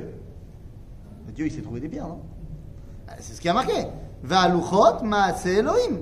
Dieu, 1.34 1.48
il 1.48 1.52
s'est 1.52 1.62
trouvé 1.62 1.80
des 1.80 1.90
pierres, 1.90 2.08
non? 2.08 2.22
Ah, 3.08 3.16
C'est 3.20 3.34
ce 3.34 3.42
qui 3.42 3.50
a 3.50 3.54
marqué. 3.54 3.74
Va'aluchot 4.24 5.04
ma'ase 5.04 5.48
Elohim. 5.48 6.02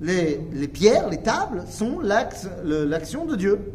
Les, 0.00 0.40
les 0.52 0.68
pierres, 0.68 1.08
les 1.08 1.22
tables, 1.22 1.64
sont 1.68 2.00
l'action 2.00 3.26
de 3.26 3.36
Dieu. 3.36 3.72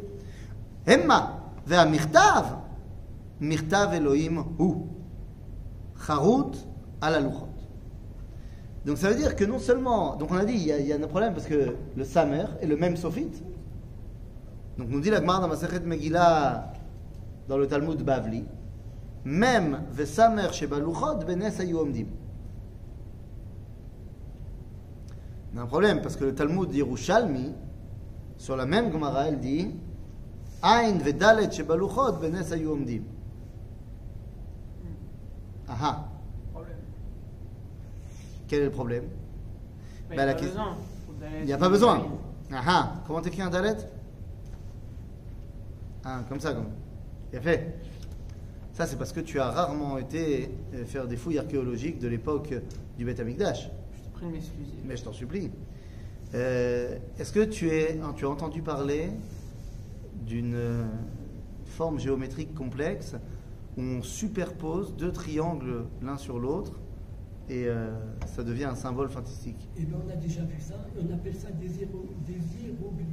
Emma. 0.86 1.40
Ve'amirtav. 1.66 2.58
Mirtav 3.40 3.94
Elohim 3.94 4.44
hu. 4.60 4.74
Charut 6.06 6.54
ala 7.02 7.20
luchot. 7.20 7.50
Donc 8.86 8.98
ça 8.98 9.10
veut 9.10 9.16
dire 9.16 9.36
que 9.36 9.46
non 9.46 9.60
seulement. 9.60 10.16
Donc 10.16 10.32
on 10.32 10.36
a 10.36 10.46
dit, 10.46 10.54
il 10.54 10.88
y 10.88 10.94
a, 10.94 10.96
un 10.96 11.08
problème 11.08 11.34
parce 11.34 11.46
que 11.46 11.76
le 11.96 12.04
Samer 12.04 12.46
est 12.62 12.68
le 12.68 12.76
même 12.76 12.98
sophite. 12.98 13.42
Donc 14.78 14.90
nous 14.90 15.00
dit 15.00 15.10
la 15.10 15.20
Gemara 15.20 15.40
dans 15.40 15.48
Masechet 15.48 15.80
Megillah, 15.82 16.74
dans 17.48 17.58
le 17.58 17.68
Talmud 17.68 18.02
Bavli, 18.02 18.44
même 19.26 19.84
Vesamer 19.92 20.52
Sheba 20.54 20.80
Luchot 20.80 21.18
Benes 21.26 21.52
Omdim. 21.76 22.08
On 25.54 25.60
a 25.60 25.62
un 25.62 25.66
problème 25.68 26.02
parce 26.02 26.16
que 26.16 26.26
le 26.26 26.36
Talmud 26.36 26.74
Yerushalmi, 26.74 27.54
sur 28.38 28.56
la 28.56 28.66
même 28.66 28.92
Gemara, 28.92 29.28
elle 29.28 29.40
dit 29.40 29.72
Ain 30.62 30.98
Vedalet 30.98 31.52
Sheba 31.52 31.76
Luchot 31.78 32.14
Benes 32.14 32.68
Omdim. 32.68 33.04
Aha, 35.68 36.10
Problème. 36.52 36.78
quel 38.48 38.62
est 38.62 38.66
le 38.66 38.72
problème? 38.72 39.06
Bah, 40.10 40.16
il 41.40 41.46
n'y 41.46 41.54
a 41.54 41.58
pas 41.58 41.70
besoin. 41.70 41.98
Il 42.50 42.56
a 42.56 42.62
pas. 42.62 42.70
Aha, 42.72 42.94
comment 43.08 43.22
t'écris 43.22 43.42
un 43.42 43.50
Dalet? 43.50 43.78
Ah, 46.04 46.22
comme 46.28 46.40
ça, 46.40 46.54
comme. 46.54 46.68
Bien 47.32 47.42
fait. 47.42 47.80
Ça, 48.74 48.88
c'est 48.88 48.96
parce 48.98 49.14
que 49.14 49.20
tu 49.20 49.40
as 49.40 49.50
rarement 49.52 49.98
été 50.00 50.50
euh, 50.74 50.84
faire 50.86 51.08
des 51.08 51.16
fouilles 51.16 51.38
archéologiques 51.38 52.00
de 52.00 52.08
l'époque 52.08 52.54
du 52.98 53.06
Beth 53.06 53.20
Amikdash. 53.20 53.70
Je 53.96 54.02
te 54.02 54.10
prie 54.14 54.26
de 54.26 54.32
m'excuser. 54.32 54.72
Mais 54.88 54.98
je 54.98 55.04
t'en 55.04 55.14
supplie. 55.14 55.52
Euh, 56.34 56.98
Est-ce 57.20 57.32
que 57.32 57.44
tu, 57.44 57.70
es, 57.70 58.00
hein, 58.02 58.14
tu 58.16 58.26
as 58.26 58.30
entendu 58.30 58.64
parler 58.64 59.12
d'une 60.26 60.56
euh, 60.56 60.86
forme 61.66 62.00
géométrique 62.00 62.56
complexe 62.56 63.16
où 63.78 63.82
on 63.82 64.02
superpose 64.02 64.96
deux 64.96 65.12
triangles 65.12 65.86
l'un 66.02 66.18
sur 66.18 66.40
l'autre 66.40 66.80
et 67.50 67.66
euh, 67.68 67.92
ça 68.26 68.42
devient 68.44 68.64
un 68.66 68.76
symbole 68.76 69.10
fantastique? 69.10 69.70
Eh 69.78 69.84
bien, 69.84 69.98
on 70.04 70.10
a 70.12 70.16
déjà 70.16 70.42
vu 70.42 70.60
ça, 70.60 70.76
et 70.98 71.04
on 71.08 71.14
appelle 71.14 71.36
ça 71.36 71.50
des, 71.52 71.68
hiéro- 71.68 72.10
des 72.26 72.34
hiéroglyphes. 72.34 73.08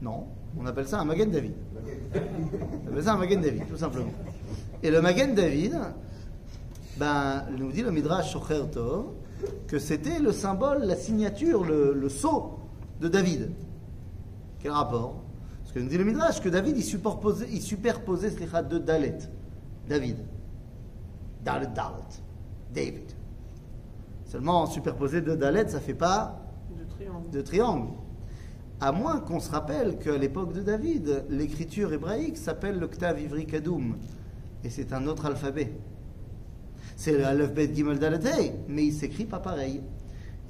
Non, 0.00 0.26
on 0.56 0.66
appelle 0.66 0.86
ça 0.86 1.00
un 1.00 1.04
Magen 1.04 1.30
David. 1.30 1.54
On 1.74 2.88
appelle 2.92 3.02
ça 3.02 3.14
un 3.14 3.18
Magen 3.18 3.40
David, 3.40 3.66
tout 3.66 3.76
simplement. 3.78 4.12
Et 4.82 4.90
le 4.90 5.00
Magen 5.00 5.34
David, 5.34 5.78
ben, 6.98 7.44
nous 7.56 7.72
dit 7.72 7.82
le 7.82 7.90
Midrash 7.90 8.32
Shocher 8.32 8.62
Tov, 8.72 9.06
que 9.66 9.78
c'était 9.78 10.18
le 10.18 10.32
symbole, 10.32 10.84
la 10.84 10.96
signature, 10.96 11.64
le, 11.64 11.92
le 11.94 12.08
sceau 12.08 12.58
de 13.00 13.08
David. 13.08 13.50
Quel 14.60 14.72
rapport? 14.72 15.22
Parce 15.62 15.72
que 15.72 15.78
nous 15.80 15.88
dit 15.88 15.98
le 15.98 16.04
Midrash 16.04 16.40
que 16.40 16.48
David, 16.48 16.76
il 16.76 16.84
superposait, 16.84 17.46
il 17.50 17.62
superposait 17.62 18.30
slicha, 18.30 18.62
deux 18.62 18.80
Dalet. 18.80 19.18
David. 19.88 20.16
Dalet, 21.44 21.66
Dalet. 21.74 22.22
David. 22.72 23.12
Seulement, 24.24 24.66
superposer 24.66 25.20
deux 25.20 25.36
Dalet, 25.36 25.68
ça 25.68 25.80
fait 25.80 25.94
pas 25.94 26.40
De 26.70 26.84
triangle. 26.84 27.30
de 27.30 27.40
triangle. 27.42 27.88
À 28.80 28.92
moins 28.92 29.20
qu'on 29.20 29.40
se 29.40 29.50
rappelle 29.50 29.98
qu'à 29.98 30.18
l'époque 30.18 30.52
de 30.52 30.60
David, 30.60 31.24
l'écriture 31.30 31.92
hébraïque 31.92 32.36
s'appelle 32.36 32.78
le 32.78 32.88
Ktav 32.88 33.20
Ivri 33.20 33.46
Kadoum. 33.46 33.96
Et 34.66 34.68
c'est 34.70 34.92
un 34.92 35.06
autre 35.06 35.26
alphabet. 35.26 35.70
C'est 36.96 37.12
le 37.12 37.24
Aleph 37.24 37.54
Bet 37.54 37.72
Gimel 37.72 38.00
Dalet 38.00 38.52
mais 38.68 38.86
il 38.86 38.92
s'écrit 38.92 39.24
pas 39.24 39.38
pareil. 39.38 39.80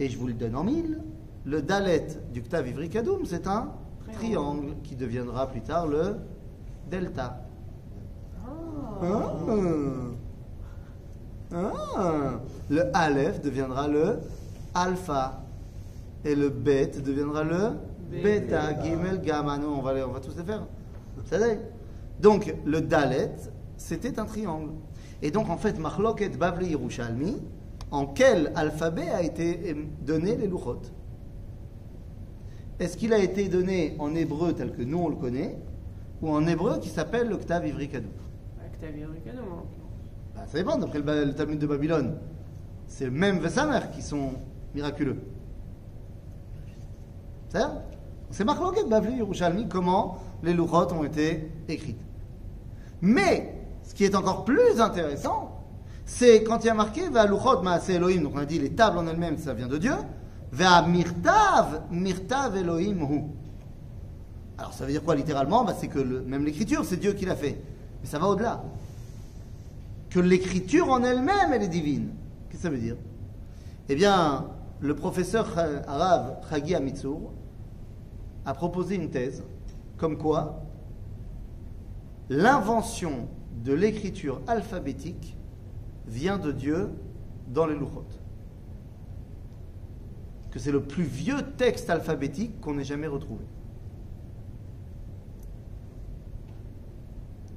Et 0.01 0.09
je 0.09 0.17
vous 0.17 0.27
le 0.27 0.33
donne 0.33 0.57
en 0.57 0.65
mille. 0.65 1.03
Le 1.45 1.61
Dalet 1.61 2.07
du 2.33 2.41
Ktav 2.43 2.67
Ivri 2.67 2.89
Kadoum, 2.89 3.27
c'est 3.27 3.47
un 3.47 3.69
Triangle. 4.15 4.73
qui 4.83 4.97
deviendra 4.97 5.49
plus 5.49 5.61
tard 5.61 5.87
le 5.87 6.17
Delta. 6.91 7.43
Ah. 8.43 9.35
Ah. 11.53 11.55
Ah. 11.55 12.41
Le 12.71 12.85
Aleph 12.97 13.43
deviendra 13.43 13.87
le 13.87 14.21
Alpha. 14.73 15.43
Et 16.25 16.35
le 16.35 16.49
Bet 16.49 16.93
deviendra 17.05 17.45
le 17.45 17.73
Beta, 18.23 18.83
Gimel, 18.83 19.21
Gamma. 19.21 19.59
Nous, 19.59 19.69
on 19.69 19.83
va, 19.83 19.93
les- 19.93 20.03
on 20.05 20.13
va 20.13 20.21
tous 20.21 20.35
les 20.39 20.43
faire. 20.43 20.67
Ça. 21.27 21.37
Donc, 22.19 22.55
le 22.65 22.81
Dalet, 22.81 23.33
c'était 23.77 24.19
un 24.19 24.25
triangle. 24.25 24.71
Et 25.23 25.31
donc, 25.31 25.49
en 25.49 25.57
fait, 25.57 25.79
Machloket 25.79 26.37
Bavli 26.39 26.71
Yerushalmi, 26.71 27.37
en 27.91 28.07
quel 28.07 28.53
alphabet 28.55 29.09
a 29.09 29.23
été 29.23 29.71
euh, 29.71 29.85
donné 30.03 30.37
les 30.37 30.47
Luchot? 30.47 30.83
Est-ce 32.79 32.97
qu'il 32.97 33.13
a 33.13 33.19
été 33.19 33.49
donné 33.49 33.97
en 33.99 34.15
hébreu 34.15 34.53
tel 34.53 34.73
que 34.73 34.83
nous 34.83 34.99
on 34.99 35.09
le 35.09 35.17
connaît, 35.17 35.57
ou 36.21 36.31
en 36.31 36.47
hébreu 36.47 36.79
qui 36.79 36.89
s'appelle 36.89 37.29
le 37.29 37.37
Ktav 37.39 37.67
Ivri 37.67 37.89
Kadou 37.89 38.09
Avec 38.61 38.79
ta 38.81 38.89
viricano, 38.89 39.43
en 39.43 39.57
l'occurrence. 39.57 39.67
bah, 40.35 40.43
ça 40.47 40.59
dépend, 40.59 40.77
d'après 40.77 40.99
le, 40.99 41.35
Talmud 41.35 41.59
de 41.59 41.67
Babylone. 41.67 42.19
C'est 42.87 43.11
même 43.11 43.39
Vesamer 43.39 43.91
qui 43.95 44.03
sont 44.03 44.33
miraculeux. 44.75 45.19
C'est 48.31 48.45
Marloket 48.45 48.87
Bavli 48.87 49.17
Yerushalmi, 49.17 49.69
comment 49.69 50.19
les 50.43 50.53
Luchot 50.53 50.93
ont 50.93 51.05
été 51.05 51.51
écrites. 51.69 52.01
Mais, 53.01 53.56
ce 53.87 53.95
qui 53.95 54.05
est 54.05 54.15
encore 54.15 54.45
plus 54.45 54.81
intéressant, 54.81 55.65
c'est 56.05 56.43
quand 56.43 56.63
il 56.65 56.67
y 56.67 56.71
a 56.71 56.75
marqué 56.75 57.09
Va 57.09 57.27
Luchot 57.27 57.63
Maase 57.63 57.91
Elohim, 57.91 58.23
donc 58.23 58.33
on 58.35 58.39
a 58.39 58.45
dit 58.45 58.59
les 58.59 58.71
tables 58.71 58.99
en 58.99 59.07
elles-mêmes, 59.07 59.39
ça 59.39 59.55
vient 59.55 59.69
de 59.69 59.79
Dieu. 59.79 59.95
Va 60.53 60.83
Mirtav, 60.83 61.83
Mirtav 61.91 62.57
Elohim 62.57 63.03
Hu. 63.03 63.23
Alors 64.59 64.73
ça 64.73 64.85
veut 64.85 64.93
dire 64.93 65.03
quoi 65.03 65.15
littéralement? 65.15 65.65
Bah, 65.65 65.75
C'est 65.79 65.89
que 65.89 65.99
même 65.99 66.45
l'écriture, 66.45 66.85
c'est 66.85 66.97
Dieu 66.97 67.13
qui 67.13 67.25
l'a 67.25 67.37
fait. 67.37 67.61
Mais 68.01 68.09
ça 68.09 68.19
va 68.19 68.27
au-delà 68.27 68.63
que 70.11 70.21
l'écriture 70.21 70.91
en 70.91 71.03
elle-même, 71.03 71.53
elle 71.53 71.63
est 71.63 71.69
divine. 71.69 72.11
Qu'est-ce 72.49 72.63
que 72.63 72.69
ça 72.69 72.71
veut 72.71 72.79
dire? 72.79 72.97
Eh 73.89 73.95
bien, 73.95 74.47
le 74.81 74.95
professeur 74.95 75.47
arabe 75.87 76.39
Chagi 76.49 76.75
Amitsour 76.75 77.33
a 78.45 78.55
proposé 78.55 78.95
une 78.97 79.11
thèse 79.11 79.43
comme 79.97 80.17
quoi 80.17 80.63
l'invention 82.29 83.29
de 83.65 83.73
l'écriture 83.73 84.41
alphabétique 84.47 85.37
vient 86.07 86.39
de 86.39 86.53
Dieu 86.53 86.91
dans 87.49 87.67
les 87.67 87.75
Luchot. 87.75 88.05
Que 90.51 90.59
c'est 90.59 90.73
le 90.73 90.83
plus 90.83 91.05
vieux 91.05 91.43
texte 91.57 91.91
alphabétique 91.91 92.61
qu'on 92.61 92.79
ait 92.79 92.85
jamais 92.85 93.07
retrouvé. 93.07 93.45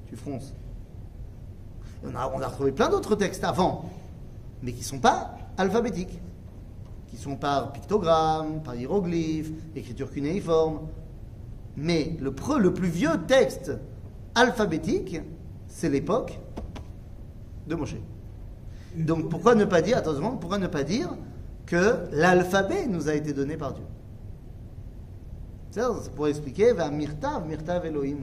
Tu 0.07 0.15
fronces. 0.15 0.53
On 2.03 2.15
a, 2.15 2.25
retrouvé 2.25 2.71
plein 2.71 2.89
d'autres 2.89 3.15
textes 3.15 3.43
avant, 3.43 3.89
mais 4.63 4.71
qui 4.71 4.79
ne 4.79 4.85
sont 4.85 4.99
pas 4.99 5.37
alphabétiques, 5.57 6.19
qui 7.07 7.17
sont 7.17 7.35
par 7.35 7.73
pictogramme, 7.73 8.63
par 8.63 8.75
hiéroglyphe, 8.75 9.51
écriture 9.75 10.09
cunéiforme. 10.11 10.87
Mais 11.75 12.17
le 12.19 12.33
plus 12.33 12.89
vieux 12.89 13.25
texte 13.27 13.71
alphabétique, 14.33 15.19
c'est 15.69 15.89
l'époque 15.89 16.37
de 17.67 17.75
Moshe. 17.75 17.95
Donc 18.97 19.29
pourquoi 19.29 19.55
ne 19.55 19.65
pas 19.65 19.81
dire, 19.81 19.97
attention, 19.97 20.37
pourquoi 20.37 20.57
ne 20.57 20.67
pas 20.67 20.83
dire 20.83 21.15
que 21.65 22.05
l'alphabet 22.11 22.87
nous 22.87 23.07
a 23.07 23.13
été 23.13 23.31
donné 23.31 23.55
par 23.55 23.73
Dieu? 23.73 23.85
C'est 25.71 25.79
ça, 25.79 25.95
c'est 26.01 26.11
pour 26.13 26.27
expliquer, 26.27 26.73
va 26.73 26.89
Mirtav, 26.89 27.47
Mirtav 27.47 27.85
Elohim. 27.85 28.17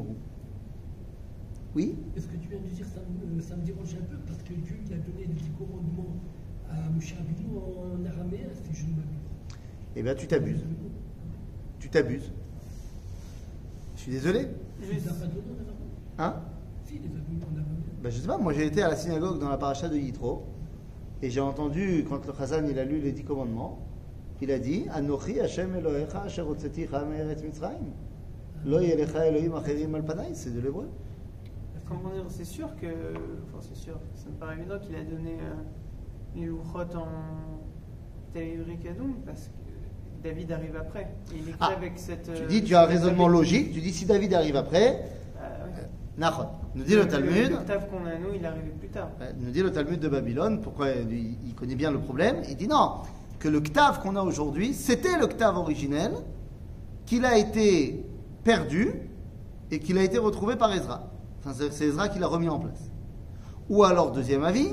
Oui? 1.74 1.96
Et 2.16 2.20
ce 2.20 2.26
que 2.26 2.36
tu 2.36 2.48
viens 2.48 2.58
de 2.58 2.66
dire, 2.66 2.86
ça 2.86 3.00
me, 3.00 3.40
ça 3.40 3.54
me 3.56 3.62
dérange 3.62 3.94
un 3.94 4.04
peu 4.04 4.16
parce 4.26 4.42
que 4.42 4.52
Dieu 4.52 4.76
il 4.84 4.92
a 4.92 4.96
donné 4.96 5.26
dix 5.26 5.50
commandements 5.58 6.16
à 6.70 6.90
Moshe 6.90 7.14
Rabbeinu 7.14 7.56
en 7.58 8.04
araméen, 8.06 8.48
si 8.52 8.74
je 8.74 8.86
ne 8.86 8.90
m'abuse. 8.96 9.20
Eh 9.94 10.02
bien, 10.02 10.14
tu 10.14 10.26
t'abuses. 10.26 10.64
Tu 11.78 11.88
t'abuses. 11.88 12.32
Je 13.94 14.00
suis 14.00 14.12
désolé. 14.12 14.48
Les 14.80 15.08
a 15.08 15.12
pas 15.12 15.26
donnés 15.26 15.42
Hein? 16.18 16.34
Si, 16.86 16.94
les 16.94 16.98
a 16.98 17.08
donnés 17.08 17.44
en 17.44 17.52
araméen. 17.56 17.95
Ben, 18.06 18.12
Je 18.12 18.20
sais 18.20 18.28
pas, 18.28 18.38
moi 18.38 18.52
j'ai 18.52 18.66
été 18.66 18.82
à 18.82 18.88
la 18.88 18.96
synagogue 18.96 19.40
dans 19.40 19.48
la 19.48 19.56
paracha 19.56 19.88
de 19.88 19.96
Yitro 19.96 20.44
et 21.22 21.30
j'ai 21.30 21.40
entendu, 21.40 22.04
quand 22.08 22.24
le 22.24 22.32
Chazan 22.32 22.64
il 22.68 22.78
a 22.78 22.84
lu 22.84 23.00
les 23.00 23.10
dix 23.10 23.24
commandements, 23.24 23.80
il 24.40 24.50
a 24.50 24.58
dit 24.58 24.86
Anochi 24.92 25.40
Hashem 25.40 25.74
Elohecha 25.76 26.22
asher 26.22 26.42
me'eretz 26.42 27.42
Mitzrayim. 27.42 27.92
Lo 28.64 28.80
yelecha 28.80 29.26
Elohim 29.26 29.54
acherim 29.54 29.94
al 29.94 30.04
panai, 30.04 30.34
c'est 30.34 30.54
de 30.54 30.60
l'hébreu. 30.60 30.88
Comment 31.88 32.10
dire, 32.10 32.24
c'est 32.28 32.44
sûr 32.44 32.68
que. 32.76 32.86
Enfin, 32.86 33.58
c'est 33.60 33.76
sûr, 33.76 33.98
ça 34.14 34.28
me 34.28 34.34
paraît 34.34 34.56
évident 34.56 34.78
qu'il 34.78 34.94
a 34.94 35.04
donné 35.04 35.34
euh, 35.40 35.54
les 36.34 36.46
louchotes 36.46 36.94
en 36.96 37.08
Télébricadoum 38.32 39.14
parce 39.24 39.48
que 39.48 40.28
David 40.28 40.52
arrive 40.52 40.76
après. 40.76 41.08
Et 41.32 41.38
il 41.38 41.48
écrit 41.48 41.58
Ah, 41.60 41.72
avec 41.76 41.92
cette. 41.96 42.24
Tu 42.24 42.42
euh, 42.42 42.46
dis, 42.46 42.62
tu 42.64 42.74
as 42.74 42.82
un 42.82 42.86
raisonnement 42.86 43.28
logique, 43.28 43.72
tu 43.72 43.80
dis 43.80 43.92
si 43.92 44.04
David 44.04 44.34
arrive 44.34 44.56
après. 44.56 45.15
Nous 46.74 46.84
dit 46.84 46.94
le 46.94 47.06
Talmud, 47.06 47.50
Le 47.50 47.56
qu'on 47.90 48.06
a 48.06 48.16
nous, 48.18 48.34
il 48.34 48.42
est 48.42 48.46
arrivé 48.46 48.70
plus 48.78 48.88
tard. 48.88 49.08
euh, 49.20 49.32
nous 49.38 49.50
dit 49.50 49.62
le 49.62 49.70
Talmud 49.70 50.00
de 50.00 50.08
Babylone, 50.08 50.60
pourquoi 50.60 50.88
il 50.90 51.54
connaît 51.54 51.74
bien 51.74 51.90
le 51.90 51.98
problème, 51.98 52.36
il 52.48 52.56
dit 52.56 52.68
non, 52.68 52.92
que 53.38 53.48
le 53.48 53.60
Ktav 53.60 54.00
qu'on 54.00 54.16
a 54.16 54.22
aujourd'hui, 54.22 54.72
c'était 54.72 55.18
le 55.18 55.26
Ktav 55.26 55.58
originel, 55.58 56.12
qu'il 57.04 57.24
a 57.24 57.36
été 57.36 58.04
perdu 58.44 58.94
et 59.70 59.78
qu'il 59.78 59.98
a 59.98 60.02
été 60.02 60.18
retrouvé 60.18 60.56
par 60.56 60.72
Ezra. 60.72 61.10
Enfin, 61.40 61.54
c'est 61.54 61.72
c'est 61.72 61.84
Ezra 61.84 62.08
qui 62.08 62.18
l'a 62.18 62.28
remis 62.28 62.48
en 62.48 62.58
place. 62.58 62.90
Ou 63.68 63.84
alors, 63.84 64.12
deuxième 64.12 64.44
avis, 64.44 64.68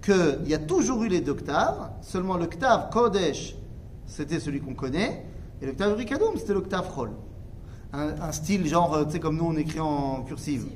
qu'il 0.00 0.46
y 0.48 0.54
a 0.54 0.58
toujours 0.58 1.02
eu 1.04 1.08
les 1.08 1.20
deux 1.20 1.34
Ktav, 1.34 1.90
seulement 2.00 2.36
le 2.36 2.46
Ktav 2.46 2.88
Kodesh, 2.90 3.56
c'était 4.06 4.40
celui 4.40 4.60
qu'on 4.60 4.74
connaît, 4.74 5.26
et 5.60 5.66
le 5.66 5.72
Ktav 5.72 5.94
Rikadoum, 5.94 6.36
c'était 6.36 6.54
le 6.54 6.60
Ktav 6.62 6.90
Chol. 6.94 7.10
Un, 7.94 8.32
style 8.32 8.66
genre, 8.66 8.94
euh, 8.94 9.04
tu 9.04 9.12
sais, 9.12 9.20
comme 9.20 9.36
nous 9.36 9.44
on 9.44 9.56
écrit 9.56 9.80
en 9.80 10.22
cursive. 10.22 10.66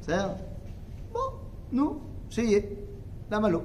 C'est 0.00 0.16
Bon, 1.12 1.20
nous, 1.70 2.00
chez 2.28 2.76
la 3.30 3.38
malo. 3.38 3.62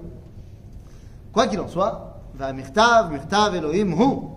Quoi 1.34 1.48
qu'il 1.48 1.60
en 1.60 1.68
soit, 1.68 2.22
va 2.36 2.54
mirtav, 2.54 3.12
mirtav 3.12 3.56
Elohim 3.56 3.92
hu. 3.94 4.36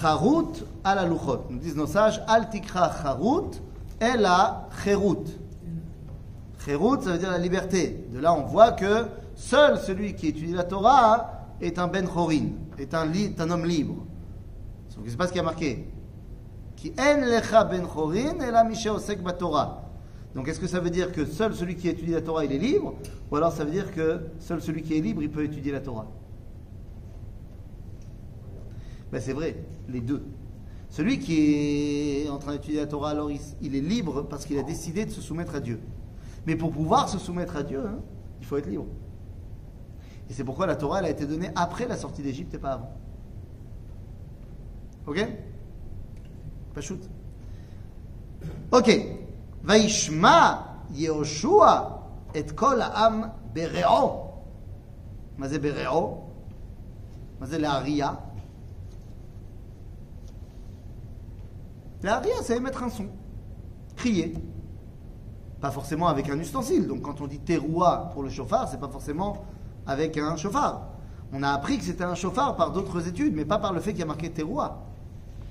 Charut 0.00 0.64
à 0.82 0.94
la 0.94 1.04
luchot. 1.04 1.44
Nous 1.50 1.58
disent 1.58 1.76
nos 1.76 1.86
sages, 1.86 2.22
al 2.26 2.48
tikra 2.48 2.90
charut, 3.02 3.60
ela 4.00 4.68
cherut. 4.82 5.26
Cherut, 6.64 7.02
ça 7.02 7.12
veut 7.12 7.18
dire 7.18 7.30
la 7.30 7.38
liberté. 7.38 8.06
De 8.12 8.18
là, 8.18 8.32
on 8.34 8.46
voit 8.46 8.72
que 8.72 9.06
seul 9.34 9.78
celui 9.78 10.14
qui 10.14 10.28
étudie 10.28 10.52
la 10.52 10.64
Torah 10.64 11.44
est 11.60 11.78
un 11.78 11.86
ben 11.86 12.06
chorin, 12.06 12.46
est 12.78 12.94
un, 12.94 13.06
un 13.38 13.50
homme 13.50 13.66
libre. 13.66 13.96
Sauf 14.88 15.04
que 15.04 15.10
c'est 15.10 15.16
pas 15.16 15.26
ce 15.26 15.32
qui 15.32 15.38
a 15.38 15.42
marqué. 15.42 15.86
Qui 16.76 16.92
en 16.98 17.20
lecha 17.20 17.64
ben 17.64 17.86
chorin, 17.86 18.38
ela 18.40 18.62
mishe 18.64 18.86
osek 18.86 19.20
Torah. 19.38 19.82
Donc 20.34 20.48
est-ce 20.48 20.60
que 20.60 20.66
ça 20.66 20.80
veut 20.80 20.90
dire 20.90 21.12
que 21.12 21.24
seul 21.24 21.54
celui 21.54 21.76
qui 21.76 21.88
étudie 21.88 22.12
la 22.12 22.20
Torah, 22.20 22.44
il 22.44 22.52
est 22.52 22.58
libre 22.58 22.94
Ou 23.30 23.36
alors 23.36 23.52
ça 23.52 23.64
veut 23.64 23.70
dire 23.70 23.90
que 23.92 24.20
seul 24.38 24.60
celui 24.60 24.82
qui 24.82 24.96
est 24.96 25.00
libre, 25.00 25.22
il 25.22 25.30
peut 25.30 25.42
étudier 25.42 25.72
la 25.72 25.80
Torah? 25.80 26.06
Ben, 29.10 29.20
C'est 29.20 29.32
vrai, 29.32 29.56
les 29.88 30.02
deux. 30.02 30.22
Celui 30.90 31.18
qui 31.18 32.24
est 32.24 32.28
en 32.28 32.38
train 32.38 32.52
d'étudier 32.52 32.80
la 32.80 32.86
Torah, 32.86 33.10
alors 33.10 33.30
il, 33.30 33.40
il 33.62 33.74
est 33.74 33.80
libre 33.80 34.22
parce 34.22 34.44
qu'il 34.44 34.58
a 34.58 34.62
décidé 34.62 35.06
de 35.06 35.10
se 35.10 35.22
soumettre 35.22 35.54
à 35.54 35.60
Dieu. 35.60 35.80
Mais 36.46 36.54
pour 36.54 36.70
pouvoir 36.70 37.08
se 37.08 37.18
soumettre 37.18 37.56
à 37.56 37.62
Dieu, 37.62 37.80
hein, 37.84 37.98
il 38.40 38.46
faut 38.46 38.58
être 38.58 38.68
libre. 38.68 38.86
Et 40.28 40.32
c'est 40.32 40.44
pourquoi 40.44 40.66
la 40.66 40.76
Torah 40.76 40.98
elle 40.98 41.06
a 41.06 41.10
été 41.10 41.26
donnée 41.26 41.50
après 41.54 41.86
la 41.86 41.96
sortie 41.96 42.22
d'Égypte 42.22 42.52
et 42.54 42.58
pas 42.58 42.72
avant. 42.72 42.90
Ok? 45.06 45.26
Pas 46.75 46.81
shoot. 46.81 47.09
Ok. 48.71 48.89
וישמע 49.63 50.61
יהושע 50.91 51.79
את 52.37 52.51
כל 52.51 52.81
העם 52.81 53.23
ברעו. 53.53 54.31
מה 55.37 55.47
זה 55.47 55.59
ברעו? 55.59 56.27
מה 57.39 57.45
זה 57.45 57.57
להריע? 57.57 58.11
להריע, 62.03 62.35
c'est 62.41 62.59
mettre 62.59 62.83
un 62.83 62.89
son. 62.89 63.07
Crier. 63.95 64.33
Pas 65.61 65.69
forcément 65.69 66.07
avec 66.07 66.29
un 66.29 66.39
ustensile. 66.39 66.87
Donc 66.87 67.03
quand 67.03 67.21
on 67.21 67.27
dit 67.27 67.39
teroua 67.39 68.09
pour 68.13 68.23
le 68.23 68.29
chauffard, 68.29 68.67
c'est 68.67 68.79
pas 68.79 68.87
forcément 68.87 69.45
avec 69.85 70.17
un 70.17 70.35
chauffard. 70.35 70.87
On 71.33 71.43
a 71.43 71.49
appris 71.49 71.77
que 71.77 71.83
c'était 71.83 72.03
un 72.03 72.15
chauffard 72.15 72.55
par 72.55 72.71
d'autres 72.71 73.07
études, 73.07 73.35
mais 73.35 73.45
pas 73.45 73.59
par 73.59 73.71
le 73.71 73.79
fait 73.79 73.91
qu'il 73.91 73.99
y 73.99 74.03
a 74.03 74.07
marqué 74.07 74.31
teroua. 74.31 74.79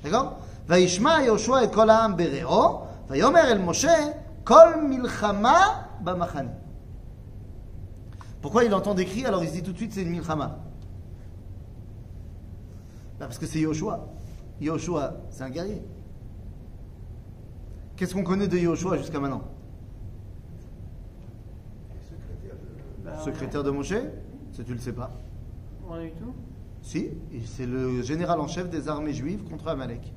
d'accord 0.02 0.38
וישמע 0.68 1.22
יהושע 1.22 1.64
את 1.64 1.74
כל 1.74 1.90
העם 1.90 2.16
ברעו, 2.16 2.86
ויאמר 3.08 3.40
אל 3.40 3.58
משה 3.58 3.94
כל 4.44 4.82
מלחמה 4.88 5.82
במחנה. 6.00 6.50
Pourquoi 8.42 8.64
il 8.64 8.72
entend 8.72 8.94
des 8.94 9.04
cris 9.04 9.26
alors 9.26 9.44
il 9.44 9.50
se 9.50 9.54
dit 9.54 9.62
tout 9.62 9.72
de 9.72 9.76
suite 9.76 9.92
c'est 9.92 10.02
une 10.02 10.10
milchama 10.10 10.58
Bah, 13.18 13.26
Parce 13.26 13.38
que 13.38 13.46
c'est 13.46 13.60
Yoshua. 13.60 14.08
Yoshua, 14.60 15.12
c'est 15.30 15.42
un 15.42 15.50
guerrier. 15.50 15.82
Qu'est-ce 17.96 18.14
qu'on 18.14 18.24
connaît 18.24 18.48
de 18.48 18.56
Yoshua 18.56 18.96
jusqu'à 18.96 19.20
maintenant 19.20 19.42
secrétaire 22.08 22.56
de. 22.56 23.04
Bah, 23.04 23.18
Secrétaire 23.22 23.62
de 23.62 23.70
Moshe 23.70 23.94
Ça 24.52 24.64
tu 24.64 24.72
le 24.72 24.80
sais 24.80 24.94
pas. 24.94 25.10
Rien 25.90 26.04
du 26.04 26.12
tout. 26.12 26.32
Si, 26.82 27.10
et 27.32 27.42
c'est 27.44 27.66
le 27.66 28.00
général 28.00 28.40
en 28.40 28.46
chef 28.46 28.70
des 28.70 28.88
armées 28.88 29.12
juives 29.12 29.42
contre 29.44 29.68
Amalek. 29.68 30.13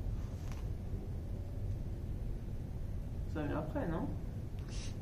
Ça 3.47 3.57
après, 3.59 3.87
non? 3.87 4.07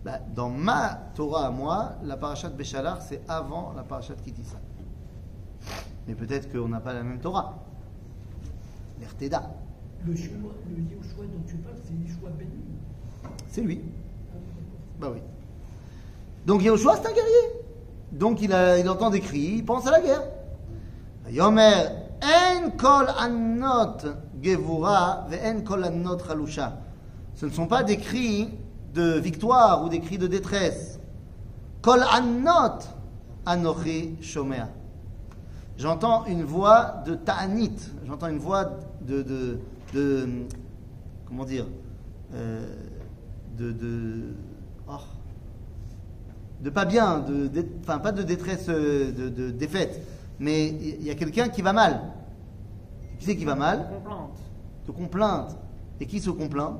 Bah, 0.06 0.20
dans 0.36 0.50
ma 0.50 1.00
Torah 1.16 1.48
à 1.48 1.50
moi, 1.52 1.94
la 2.04 2.18
parashat 2.18 2.50
Béchalar, 2.50 3.02
c'est 3.02 3.22
avant 3.28 3.74
la 3.76 3.84
parashat 3.84 4.14
Kitissa. 4.16 4.58
Mais 6.08 6.14
peut-être 6.16 6.52
qu'on 6.52 6.68
n'a 6.70 6.80
pas 6.80 6.94
la 6.94 7.04
même 7.04 7.20
Torah. 7.20 7.56
L'Erteda, 9.00 9.50
Le 10.06 10.16
choix, 10.16 10.36
le 10.70 10.84
Yoshua 10.84 11.24
dont 11.26 11.44
tu 11.48 11.56
parles, 11.56 11.76
c'est 11.84 11.94
Yoshua 11.94 12.30
Ben 12.38 12.48
Nun. 12.48 13.30
c'est 13.50 13.62
lui. 13.62 13.82
Ah. 14.34 14.38
Bah 15.00 15.08
oui. 15.14 15.20
Donc 16.46 16.64
Yehoshua, 16.64 16.96
c'est 16.96 17.08
un 17.08 17.14
guerrier. 17.14 17.62
Donc 18.12 18.42
il, 18.42 18.54
a- 18.54 18.78
il 18.78 18.88
entend 18.90 19.10
des 19.10 19.20
cris, 19.20 19.56
il 19.58 19.66
pense 19.66 19.86
à 19.88 19.92
la 19.92 20.02
guerre. 20.02 20.24
Yomer, 21.30 21.84
en 22.24 22.70
kol 22.78 23.08
annot 23.18 23.98
gevura, 24.42 25.26
ve 25.30 25.36
en 25.44 25.62
kol 25.62 25.84
annot 25.84 26.18
chalusha. 26.26 26.78
Ce 27.38 27.46
ne 27.46 27.52
sont 27.52 27.68
pas 27.68 27.84
des 27.84 27.98
cris 27.98 28.50
de 28.96 29.12
victoire 29.20 29.84
ou 29.86 29.90
des 29.90 30.00
cris 30.00 30.18
de 30.18 30.26
détresse. 30.26 31.00
Kol 31.84 32.04
annot 32.12 32.80
anochi 33.46 34.16
shomea. 34.22 34.68
J'entends 35.78 36.26
une 36.26 36.44
voix 36.44 37.04
de 37.06 37.14
ta'anit. 37.14 37.78
J'entends 38.08 38.30
une 38.30 38.40
voix 38.40 38.80
de, 39.02 39.22
de, 39.22 39.60
de- 39.94 40.28
comment 41.28 41.46
dire, 41.46 41.68
euh, 42.34 42.66
de, 43.56 43.72
de, 43.72 44.34
oh, 44.90 44.94
de 46.64 46.72
pas 46.72 46.86
bien, 46.86 47.20
de, 47.20 47.52
enfin 47.82 48.00
pas 48.00 48.12
de 48.12 48.24
détresse, 48.24 48.66
euh, 48.70 49.12
de, 49.12 49.30
de 49.30 49.52
défaite, 49.52 50.02
mais 50.40 50.70
il 50.70 51.04
y 51.04 51.12
a 51.12 51.16
quelqu'un 51.16 51.50
qui 51.50 51.62
va 51.62 51.72
mal. 51.72 52.02
Qui 53.20 53.26
c'est 53.26 53.38
qui 53.38 53.46
va 53.46 53.54
mal? 53.54 53.88
Complainte. 53.94 54.40
De 54.88 54.92
complainte. 54.92 55.58
Et 56.00 56.08
qui 56.08 56.20
se 56.20 56.32
complaint? 56.32 56.80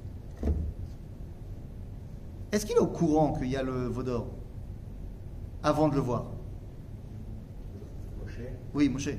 Est-ce 2.51 2.65
qu'il 2.65 2.75
est 2.75 2.79
au 2.79 2.87
courant 2.87 3.33
qu'il 3.33 3.47
y 3.47 3.55
a 3.55 3.63
le 3.63 3.87
veau 3.87 4.03
d'or 4.03 4.27
avant 5.63 5.87
de 5.87 5.95
le 5.95 6.01
voir? 6.01 6.25
Moshe. 8.21 8.39
Oui, 8.73 8.89
Moshe. 8.89 9.09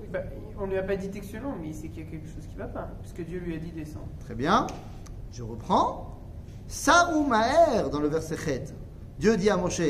Oui, 0.00 0.06
bah, 0.12 0.20
on 0.60 0.66
lui 0.66 0.76
a 0.76 0.82
pas 0.82 0.96
dit 0.96 1.08
textuellement, 1.08 1.54
mais 1.58 1.68
il 1.68 1.74
sait 1.74 1.88
qu'il 1.88 2.04
y 2.04 2.06
a 2.06 2.10
quelque 2.10 2.28
chose 2.28 2.46
qui 2.46 2.56
va 2.56 2.66
pas, 2.66 2.90
puisque 3.00 3.24
Dieu 3.26 3.38
lui 3.38 3.54
a 3.54 3.58
dit 3.58 3.72
descends. 3.72 4.06
Très 4.20 4.34
bien. 4.34 4.66
Je 5.32 5.42
reprends. 5.42 6.20
Sarou 6.66 7.24
Maher, 7.26 7.88
dans 7.90 8.00
le 8.00 8.08
verset 8.08 8.36
Chet, 8.36 8.64
Dieu 9.18 9.36
dit 9.36 9.48
à 9.48 9.56
Moshe, 9.56 9.80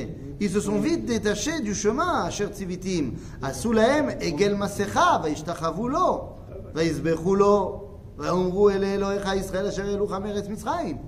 ils 0.41 0.51
se 0.51 0.61
sont 0.61 0.79
vite 0.79 1.07
détachés 1.07 1.61
du 1.63 1.75
chemin, 1.75 2.25
Asher 2.25 2.49
Tzivitim, 2.49 3.15
Asulaem, 3.43 4.11
Egel 4.21 4.55
Masecha, 4.55 5.19
Vaishtachavu 5.19 5.89
lo, 5.89 6.37
Vaizbechu 6.75 7.35
lo, 7.35 8.01
Vaomru 8.17 8.71
ele 8.71 8.95
Elohecha 8.95 9.35
Israël, 9.37 9.67
Asher 9.67 9.83
Elucha 9.83 10.21
Meretz 10.21 10.49
Mitzrayim. 10.49 10.99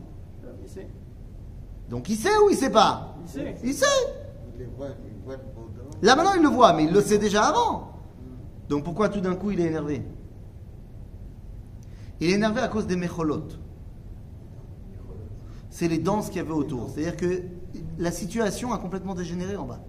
Donc 1.90 2.08
il 2.08 2.16
sait 2.16 2.36
ou 2.44 2.50
il 2.50 2.56
sait 2.56 2.70
pas 2.70 3.16
Il 3.24 3.28
sait. 3.30 3.54
Il 3.64 3.74
sait 3.74 3.86
Il 4.58 4.66
voit, 4.76 4.88
il 4.88 5.24
voit 5.24 5.36
dedans. 5.36 5.90
Là 6.02 6.16
maintenant 6.16 6.34
il 6.36 6.42
le 6.42 6.48
voit, 6.48 6.72
mais 6.72 6.84
il 6.84 6.92
le 6.92 7.00
sait 7.00 7.18
déjà 7.18 7.44
avant. 7.44 7.92
Donc 8.68 8.84
pourquoi 8.84 9.08
tout 9.08 9.20
d'un 9.20 9.34
coup 9.36 9.50
il 9.52 9.60
est 9.60 9.66
énervé? 9.66 10.02
Il 12.20 12.30
est 12.30 12.34
énervé 12.34 12.60
à 12.60 12.68
cause 12.68 12.86
des 12.86 12.96
mécholot. 12.96 13.44
C'est 15.70 15.88
les 15.88 15.98
danses 15.98 16.28
qu'il 16.28 16.38
y 16.38 16.40
avait 16.40 16.50
autour. 16.52 16.88
C'est-à-dire 16.90 17.16
que 17.16 17.42
la 17.98 18.10
situation 18.10 18.72
a 18.72 18.78
complètement 18.78 19.14
dégénéré 19.14 19.56
en 19.56 19.66
bas. 19.66 19.80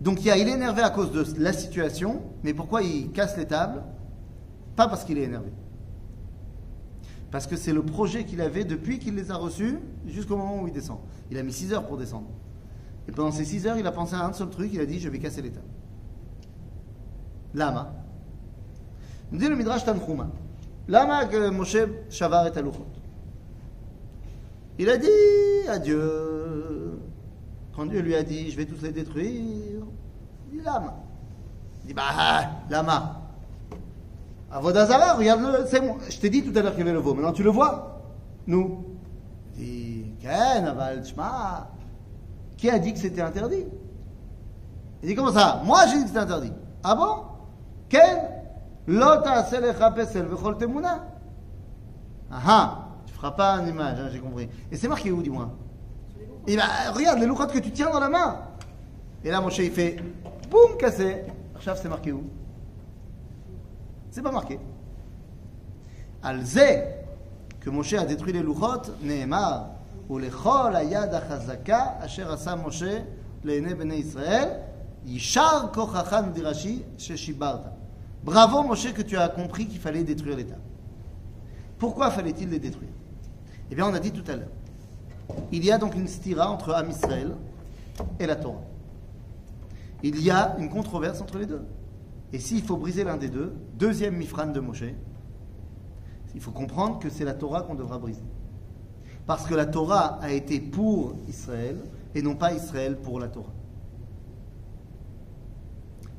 Donc 0.00 0.20
il, 0.20 0.26
y 0.26 0.30
a- 0.30 0.38
il 0.38 0.48
est 0.48 0.52
énervé 0.52 0.82
à 0.82 0.90
cause 0.90 1.12
de 1.12 1.24
la 1.38 1.52
situation, 1.52 2.22
mais 2.42 2.54
pourquoi 2.54 2.82
il 2.82 3.12
casse 3.12 3.36
les 3.36 3.46
tables? 3.46 3.82
Pas 4.74 4.88
parce 4.88 5.04
qu'il 5.04 5.18
est 5.18 5.22
énervé. 5.24 5.52
Parce 7.32 7.46
que 7.46 7.56
c'est 7.56 7.72
le 7.72 7.82
projet 7.82 8.24
qu'il 8.24 8.42
avait 8.42 8.64
depuis 8.64 8.98
qu'il 8.98 9.14
les 9.14 9.30
a 9.30 9.36
reçus 9.36 9.78
jusqu'au 10.06 10.36
moment 10.36 10.62
où 10.62 10.68
il 10.68 10.72
descend. 10.72 10.98
Il 11.30 11.38
a 11.38 11.42
mis 11.42 11.52
6 11.52 11.72
heures 11.72 11.86
pour 11.86 11.96
descendre. 11.96 12.28
Et 13.08 13.12
pendant 13.12 13.32
ces 13.32 13.46
6 13.46 13.66
heures, 13.66 13.78
il 13.78 13.86
a 13.86 13.90
pensé 13.90 14.14
à 14.14 14.26
un 14.26 14.34
seul 14.34 14.50
truc, 14.50 14.70
il 14.72 14.80
a 14.80 14.86
dit 14.86 15.00
je 15.00 15.08
vais 15.08 15.18
casser 15.18 15.42
tables. 15.42 15.64
Lama. 17.54 17.94
Nous 19.32 19.38
dit 19.38 19.48
le 19.48 19.56
Midrash 19.56 19.82
Tanchuma. 19.82 20.28
Lama 20.88 21.24
que 21.24 21.48
Moshe 21.48 21.78
Shavar 22.10 22.46
et 22.46 22.58
Aluchot. 22.58 22.86
Il 24.78 24.90
a 24.90 24.98
dit 24.98 25.08
à 25.68 25.78
Dieu, 25.78 26.98
quand 27.74 27.86
Dieu 27.86 28.00
lui 28.00 28.14
a 28.14 28.22
dit 28.22 28.50
je 28.50 28.56
vais 28.58 28.66
tous 28.66 28.82
les 28.82 28.92
détruire, 28.92 29.86
il 30.50 30.58
dit 30.58 30.62
Lama. 30.62 30.96
Il 31.82 31.88
dit 31.88 31.94
bah, 31.94 32.62
Lama. 32.68 33.21
Avodazara, 34.52 35.14
regarde-le, 35.14 35.66
c'est 35.66 35.80
bon. 35.80 35.96
Je 36.10 36.18
t'ai 36.18 36.28
dit 36.28 36.42
tout 36.42 36.56
à 36.56 36.62
l'heure 36.62 36.72
qu'il 36.72 36.80
y 36.80 36.82
avait 36.82 36.92
le 36.92 36.98
veau, 36.98 37.14
maintenant 37.14 37.32
tu 37.32 37.42
le 37.42 37.50
vois 37.50 38.02
Nous. 38.46 38.84
Il 39.56 39.64
dit 39.64 40.14
Ken, 40.20 40.66
aval. 40.66 41.02
Qui 42.58 42.68
a 42.68 42.78
dit 42.78 42.92
que 42.92 42.98
c'était 42.98 43.22
interdit? 43.22 43.64
Il 45.02 45.08
dit 45.08 45.14
comment 45.14 45.32
ça? 45.32 45.62
Moi 45.64 45.86
j'ai 45.86 45.96
dit 45.96 46.02
que 46.02 46.08
c'était 46.08 46.20
interdit. 46.20 46.52
Ah 46.84 46.94
bon? 46.94 47.24
Ken 47.88 48.18
Lo 48.86 49.22
ta'aseh 49.22 49.60
lecha 49.60 49.90
pesel 49.92 50.26
vechol 50.26 50.58
temuna. 50.58 51.06
Ah 52.30 52.40
ah 52.46 52.88
Tu 53.06 53.14
feras 53.14 53.30
pas 53.30 53.54
une 53.54 53.68
image, 53.68 53.98
hein, 54.00 54.08
j'ai 54.12 54.18
compris. 54.18 54.48
Et 54.70 54.76
c'est 54.76 54.88
marqué 54.88 55.10
où, 55.12 55.22
dis-moi? 55.22 55.50
Il 56.46 56.56
va, 56.56 56.64
regarde 56.92 57.20
les 57.20 57.26
louchotes 57.26 57.52
que 57.52 57.58
tu 57.58 57.70
tiens 57.70 57.90
dans 57.90 58.00
la 58.00 58.08
main. 58.08 58.38
Et 59.24 59.30
là, 59.30 59.40
Moshe, 59.40 59.58
il 59.58 59.70
fait 59.70 59.96
boum, 60.50 60.76
cassé. 60.78 61.22
Archav, 61.54 61.78
c'est 61.80 61.88
marqué 61.88 62.10
où? 62.10 62.24
C'est 64.12 64.22
pas 64.22 64.30
marqué. 64.30 64.60
Al-Zeh, 66.22 66.84
que 67.60 67.70
Moshe 67.70 67.94
a 67.94 68.04
détruit 68.04 68.34
les 68.34 68.42
louchotes, 68.42 68.92
Nehemar, 69.02 69.70
ou 70.06 70.18
les 70.18 70.28
chol 70.28 70.76
ayad 70.76 71.14
achazaka, 71.14 71.96
asher 72.02 72.24
asa 72.24 72.54
Moshe, 72.54 73.02
le'ene 73.42 73.74
bnei 73.74 74.00
Israël, 74.00 74.60
yishar 75.06 75.72
kochacha, 75.72 76.20
nous 76.20 76.32
dit 76.32 76.42
Rashi, 76.42 76.84
sheshibarta. 76.98 77.72
Bravo 78.22 78.62
Moshe 78.62 78.92
que 78.92 79.00
tu 79.00 79.16
as 79.16 79.30
compris 79.30 79.66
qu'il 79.66 79.80
fallait 79.80 80.04
détruire 80.04 80.36
l'État. 80.36 80.58
Pourquoi 81.78 82.10
fallait-il 82.10 82.50
les 82.50 82.58
détruire? 82.58 82.92
Eh 83.70 83.74
bien, 83.74 83.86
on 83.86 83.94
a 83.94 83.98
dit 83.98 84.12
tout 84.12 84.30
à 84.30 84.36
l'heure. 84.36 84.52
Il 85.50 85.64
y 85.64 85.72
a 85.72 85.78
donc 85.78 85.94
une 85.94 86.06
stira 86.06 86.50
entre 86.50 86.74
Am 86.74 86.90
Israël 86.90 87.34
et 88.20 88.26
la 88.26 88.36
Torah. 88.36 88.60
Il 90.02 90.20
y 90.22 90.30
a 90.30 90.54
une 90.58 90.68
controverse 90.68 91.22
entre 91.22 91.38
les 91.38 91.46
deux. 91.46 91.64
Et 92.32 92.38
s'il 92.38 92.62
faut 92.62 92.76
briser 92.76 93.04
l'un 93.04 93.16
des 93.16 93.28
deux, 93.28 93.52
deuxième 93.74 94.16
mifran 94.16 94.46
de 94.46 94.60
Moshe, 94.60 94.84
il 96.34 96.40
faut 96.40 96.50
comprendre 96.50 96.98
que 96.98 97.10
c'est 97.10 97.24
la 97.24 97.34
Torah 97.34 97.62
qu'on 97.62 97.74
devra 97.74 97.98
briser. 97.98 98.22
Parce 99.26 99.46
que 99.46 99.54
la 99.54 99.66
Torah 99.66 100.18
a 100.22 100.30
été 100.30 100.60
pour 100.60 101.14
Israël 101.28 101.76
et 102.14 102.22
non 102.22 102.34
pas 102.34 102.54
Israël 102.54 102.96
pour 102.96 103.20
la 103.20 103.28
Torah. 103.28 103.52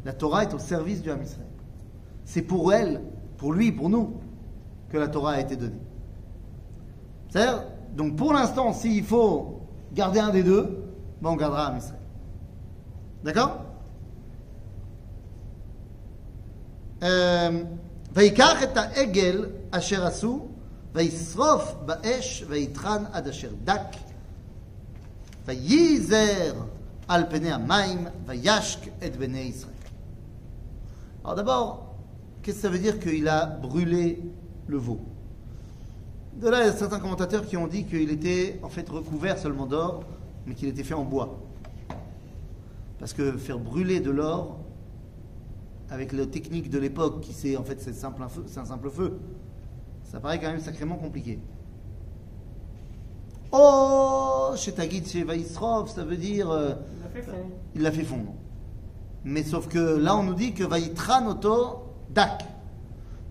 La 0.06 0.14
Torah 0.14 0.44
est 0.44 0.54
au 0.54 0.60
service 0.60 1.02
du 1.02 1.10
Ham 1.10 1.22
Israël. 1.24 1.48
C'est 2.26 2.44
pour 2.44 2.74
elle, 2.74 3.02
pour 3.38 3.54
lui, 3.54 3.72
pour 3.72 3.90
nous, 3.90 4.14
que 4.90 4.98
la 4.98 5.08
Torah 5.08 5.34
a 5.34 5.40
été 5.40 5.56
donnée. 5.56 5.82
C'est-à-dire, 7.30 7.64
donc 7.96 8.16
pour 8.16 8.34
l'instant, 8.34 8.72
s'il 8.74 9.04
faut 9.04 9.62
garder 9.94 10.20
un 10.20 10.30
des 10.30 10.44
deux, 10.44 10.84
ben 11.22 11.32
on 11.32 11.36
gardera 11.36 11.68
Ham 11.68 11.78
Israël. 11.78 12.02
D'accord 13.24 13.64
Euh, 16.93 16.93
ויקח 18.13 18.63
את 18.63 18.77
העגל 18.77 19.47
אשר 19.71 20.07
עשו, 20.07 20.49
וישרוף 20.95 21.75
באש, 21.87 22.45
ויטחן 22.49 23.05
עד 23.13 23.29
אשר 23.29 23.51
דק, 23.65 23.97
וייזר 25.47 26.55
על 27.09 27.23
פני 27.31 27.53
המים, 27.53 28.07
וישק 28.27 28.81
את 29.07 29.17
בני 29.17 29.39
ישראל. 29.39 29.73
Alors 31.25 31.35
d'abord, 31.35 31.95
qu'est-ce 32.43 32.57
que 32.57 32.63
ça 32.63 32.69
veut 32.71 32.79
dire 32.79 32.99
qu'il 32.99 33.29
a 33.29 33.45
brûlé 33.45 34.23
le 34.67 34.79
veau 34.79 34.99
De 36.41 36.49
là, 36.49 36.63
il 36.63 36.67
y 36.67 36.69
a 36.71 36.73
certains 36.73 37.01
commentateurs 37.01 37.45
qui 37.45 37.57
ont 37.57 37.67
dit 37.67 37.85
qu'il 37.85 38.11
était 38.11 38.59
en 38.63 38.69
fait 38.69 38.89
recouvert 38.89 39.37
seulement 39.37 39.67
d'or, 39.67 40.05
mais 40.47 40.55
qu'il 40.55 40.69
était 40.69 40.85
fait 40.85 40.95
en 40.95 41.05
bois. 41.05 41.39
Parce 42.99 43.13
que 43.13 43.37
faire 43.37 43.59
brûler 43.59 44.01
de 44.01 44.11
l'or, 44.11 44.59
avec 45.90 46.12
la 46.14 46.26
technique 46.26 46.70
de 46.70 46.80
l'époque, 46.80 47.22
qui 47.22 47.34
c'est 47.34 47.56
en 47.58 47.64
fait 47.64 47.80
c'est 47.82 47.94
simple 47.94 48.22
un 48.24 48.30
feu- 48.30 48.44
c'est 48.48 48.60
un 48.60 48.66
simple 48.66 48.90
feu, 48.90 49.20
ça 50.04 50.20
paraît 50.20 50.40
quand 50.40 50.50
même 50.52 50.60
sacrément 50.60 50.96
compliqué. 50.96 51.40
Oh, 53.52 54.52
chez 54.56 54.72
Tagit, 54.72 55.06
chez 55.06 55.24
Vaïsrov, 55.24 55.90
ça 55.90 56.04
veut 56.04 56.18
dire 56.18 56.50
euh, 56.50 56.74
Il 57.76 57.82
l'a 57.84 57.92
fait 57.92 58.04
fondre. 58.04 58.34
Mais 59.24 59.44
sauf 59.44 59.68
que 59.68 59.78
là, 59.98 60.18
on 60.18 60.24
nous 60.24 60.34
dit 60.34 60.54
que 60.54 60.64
Vaïtran 60.64 61.28
Oto 61.28 61.84
Dak. 62.10 62.44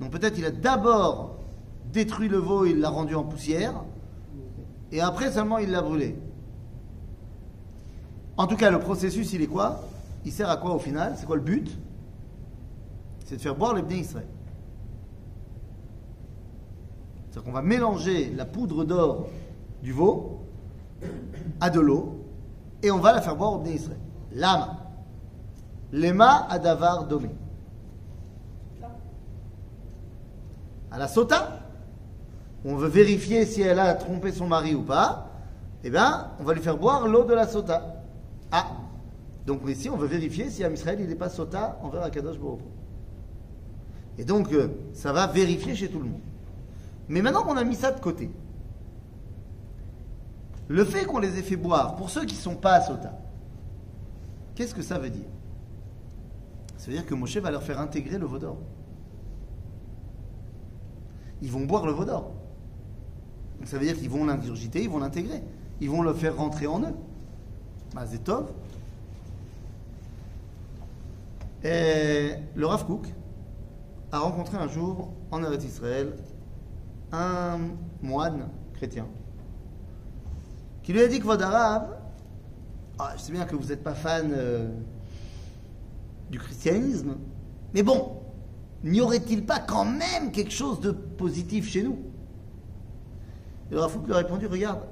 Donc 0.00 0.10
peut-être 0.10 0.38
il 0.38 0.44
a 0.44 0.50
d'abord 0.50 1.36
détruit 1.92 2.28
le 2.28 2.38
veau, 2.38 2.64
il 2.66 2.80
l'a 2.80 2.88
rendu 2.88 3.14
en 3.14 3.24
poussière, 3.24 3.74
et 4.92 5.00
après 5.00 5.30
seulement 5.32 5.58
il 5.58 5.70
l'a 5.70 5.82
brûlé. 5.82 6.16
En 8.36 8.46
tout 8.46 8.56
cas, 8.56 8.70
le 8.70 8.78
processus, 8.78 9.32
il 9.34 9.42
est 9.42 9.46
quoi? 9.46 9.82
Il 10.24 10.32
sert 10.32 10.48
à 10.48 10.56
quoi 10.56 10.74
au 10.74 10.78
final? 10.78 11.14
C'est 11.18 11.26
quoi 11.26 11.36
le 11.36 11.42
but? 11.42 11.76
C'est 13.32 13.38
de 13.38 13.42
faire 13.44 13.56
boire 13.56 13.72
les 13.72 13.80
Bnei 13.80 14.00
Israël. 14.00 14.26
C'est-à-dire 17.30 17.44
qu'on 17.44 17.56
va 17.56 17.62
mélanger 17.62 18.30
la 18.36 18.44
poudre 18.44 18.84
d'or 18.84 19.26
du 19.82 19.90
veau 19.90 20.42
à 21.58 21.70
de 21.70 21.80
l'eau 21.80 22.26
et 22.82 22.90
on 22.90 22.98
va 22.98 23.14
la 23.14 23.22
faire 23.22 23.34
boire 23.34 23.54
au 23.54 23.58
Bnei 23.60 23.76
Israël. 23.76 23.96
Lama. 24.32 24.76
Lema 25.92 26.46
adavar 26.50 27.06
domé. 27.06 27.30
À 30.90 30.98
la 30.98 31.08
sota, 31.08 31.60
on 32.66 32.76
veut 32.76 32.88
vérifier 32.88 33.46
si 33.46 33.62
elle 33.62 33.78
a 33.78 33.94
trompé 33.94 34.30
son 34.30 34.46
mari 34.46 34.74
ou 34.74 34.82
pas, 34.82 35.30
eh 35.84 35.88
bien, 35.88 36.32
on 36.38 36.44
va 36.44 36.52
lui 36.52 36.60
faire 36.60 36.76
boire 36.76 37.08
l'eau 37.08 37.24
de 37.24 37.32
la 37.32 37.46
sota. 37.46 38.02
Ah 38.50 38.66
Donc 39.46 39.62
ici, 39.68 39.88
on 39.88 39.96
veut 39.96 40.06
vérifier 40.06 40.50
si 40.50 40.62
Am 40.64 40.74
Israël, 40.74 40.98
il 41.00 41.08
n'est 41.08 41.14
pas 41.14 41.30
sota 41.30 41.78
envers 41.82 42.02
Akadosh 42.02 42.36
Hu. 42.36 42.81
Et 44.18 44.24
donc, 44.24 44.52
euh, 44.52 44.68
ça 44.92 45.12
va 45.12 45.26
vérifier 45.26 45.74
chez 45.74 45.88
tout 45.88 45.98
le 45.98 46.06
monde. 46.06 46.20
Mais 47.08 47.22
maintenant 47.22 47.42
qu'on 47.42 47.56
a 47.56 47.64
mis 47.64 47.74
ça 47.74 47.90
de 47.92 48.00
côté, 48.00 48.30
le 50.68 50.84
fait 50.84 51.04
qu'on 51.04 51.18
les 51.18 51.38
ait 51.38 51.42
fait 51.42 51.56
boire, 51.56 51.96
pour 51.96 52.10
ceux 52.10 52.24
qui 52.24 52.34
ne 52.34 52.40
sont 52.40 52.54
pas 52.54 52.80
sota, 52.80 53.18
qu'est-ce 54.54 54.74
que 54.74 54.82
ça 54.82 54.98
veut 54.98 55.10
dire? 55.10 55.28
Ça 56.76 56.86
veut 56.86 56.96
dire 56.96 57.06
que 57.06 57.14
Moshe 57.14 57.36
va 57.36 57.50
leur 57.50 57.62
faire 57.62 57.80
intégrer 57.80 58.18
le 58.18 58.26
veau 58.26 58.38
d'or. 58.38 58.58
Ils 61.40 61.50
vont 61.50 61.64
boire 61.64 61.86
le 61.86 61.92
veau 61.92 62.04
d'or. 62.04 62.32
Donc 63.58 63.68
ça 63.68 63.78
veut 63.78 63.84
dire 63.84 63.96
qu'ils 63.96 64.10
vont 64.10 64.24
l'ingurgiter, 64.24 64.82
ils 64.82 64.90
vont 64.90 64.98
l'intégrer. 64.98 65.42
Ils 65.80 65.90
vont 65.90 66.02
le 66.02 66.12
faire 66.14 66.36
rentrer 66.36 66.66
en 66.66 66.80
eux. 66.80 66.94
Mazetov. 67.94 68.50
Et 71.64 72.32
le 72.54 72.66
Rav 72.66 72.86
Kook 72.86 73.06
a 74.12 74.18
rencontré 74.18 74.58
un 74.58 74.68
jour 74.68 75.10
en 75.30 75.42
Eretz 75.42 75.64
Israël 75.64 76.12
un 77.12 77.58
moine 78.02 78.48
chrétien 78.74 79.06
qui 80.82 80.92
lui 80.92 81.00
a 81.00 81.08
dit 81.08 81.20
que 81.20 81.24
votre 81.24 81.44
arabe, 81.44 81.96
ah, 82.98 83.14
je 83.16 83.22
sais 83.22 83.32
bien 83.32 83.44
que 83.44 83.56
vous 83.56 83.68
n'êtes 83.68 83.82
pas 83.82 83.94
fan 83.94 84.32
euh, 84.36 84.68
du 86.30 86.38
christianisme, 86.38 87.16
mais 87.72 87.82
bon, 87.82 88.20
n'y 88.82 89.00
aurait-il 89.00 89.46
pas 89.46 89.60
quand 89.60 89.84
même 89.84 90.32
quelque 90.32 90.50
chose 90.50 90.80
de 90.80 90.90
positif 90.90 91.70
chez 91.70 91.84
nous? 91.84 91.98
Et 93.70 93.74
le 93.74 93.80
Rafouk 93.80 94.06
lui 94.06 94.12
a 94.12 94.16
répondu 94.16 94.46
Regarde, 94.46 94.82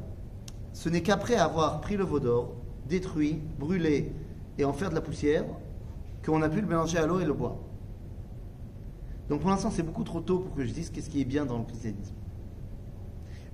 ce 0.73 0.89
n'est 0.89 1.03
qu'après 1.03 1.35
avoir 1.35 1.81
pris 1.81 1.97
le 1.97 2.05
veau 2.05 2.21
d'or, 2.21 2.55
détruit, 2.89 3.41
brûlé 3.59 4.13
et 4.59 4.65
en 4.65 4.73
faire 4.73 4.91
de 4.91 4.95
la 4.95 5.01
poussière, 5.01 5.45
qu'on 6.25 6.41
a 6.43 6.49
pu 6.49 6.61
le 6.61 6.67
mélanger 6.69 6.99
à 6.99 7.07
l'eau 7.07 7.21
et 7.21 7.25
le 7.25 7.33
boire. 7.33 7.57
Donc 9.31 9.43
pour 9.43 9.51
l'instant, 9.51 9.71
c'est 9.71 9.85
beaucoup 9.85 10.03
trop 10.03 10.21
tôt 10.21 10.41
pour 10.41 10.55
que 10.57 10.65
je 10.65 10.73
dise 10.73 10.91
qu'est-ce 10.91 11.09
qui 11.09 11.21
est 11.21 11.25
bien 11.25 11.47
dans 11.47 11.57
le 11.59 11.65
christianisme. 11.65 12.15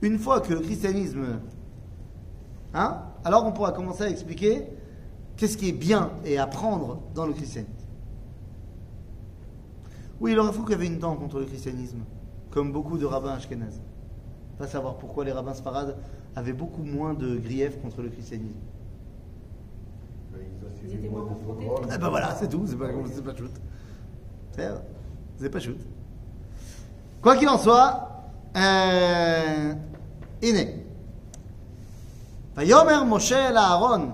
Une 0.00 0.18
fois 0.18 0.40
que 0.40 0.54
le 0.54 0.60
christianisme. 0.60 1.38
Hein 2.72 3.02
Alors 3.24 3.44
on 3.46 3.52
pourra 3.52 3.72
commencer 3.72 4.04
à 4.04 4.08
expliquer 4.08 4.66
qu'est-ce 5.36 5.58
qui 5.58 5.68
est 5.68 5.72
bien 5.72 6.12
et 6.24 6.38
à 6.38 6.46
prendre 6.46 7.02
dans 7.14 7.26
le 7.26 7.34
christianisme. 7.34 7.72
Oui, 10.18 10.32
il 10.32 10.38
aurait 10.38 10.50
fallu 10.50 10.64
qu'il 10.64 10.72
y 10.72 10.74
avait 10.76 10.86
une 10.86 10.98
dent 10.98 11.14
contre 11.14 11.40
le 11.40 11.44
christianisme, 11.44 11.98
comme 12.50 12.72
beaucoup 12.72 12.96
de 12.96 13.04
rabbins 13.04 13.34
ashkénazes. 13.34 13.82
Pas 14.56 14.66
savoir 14.66 14.96
pourquoi 14.96 15.26
les 15.26 15.32
rabbins 15.32 15.52
sparades 15.52 15.98
avaient 16.34 16.54
beaucoup 16.54 16.84
moins 16.84 17.12
de 17.12 17.36
griefs 17.36 17.78
contre 17.82 18.00
le 18.00 18.08
christianisme. 18.08 18.56
Ben, 20.32 20.40
Ils 20.40 20.64
ont 20.64 20.70
Ils 20.72 20.78
suivi 20.78 20.94
étaient 20.94 21.08
moins 21.10 21.26
confrontés. 21.26 21.68
Eh 21.94 21.98
ben 21.98 22.08
voilà, 22.08 22.34
c'est 22.34 22.48
tout, 22.48 22.66
c'est 22.66 22.76
pas, 22.76 22.88
c'est 23.12 23.22
pas 23.22 23.36
shoot 23.36 23.52
C'est 25.37 25.43
c'est 25.43 25.49
pas 25.49 25.59
shoot. 25.59 25.77
Quoi 27.21 27.37
qu'il 27.37 27.49
en 27.49 27.57
soit, 27.57 27.93
euh, 28.55 29.73
הנה. 30.43 30.59
ויאמר 32.55 33.03
משה 33.03 33.49
אל 33.49 33.57
אהרון, 33.57 34.11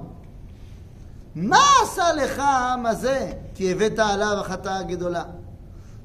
מה 1.36 1.60
עשה 1.84 2.14
לך 2.14 2.40
העם 2.40 2.86
הזה, 2.86 3.32
כי 3.56 3.72
הבאת 3.72 4.00
עליו 4.00 4.38
החטאה 4.40 4.84
גדולה? 4.84 5.24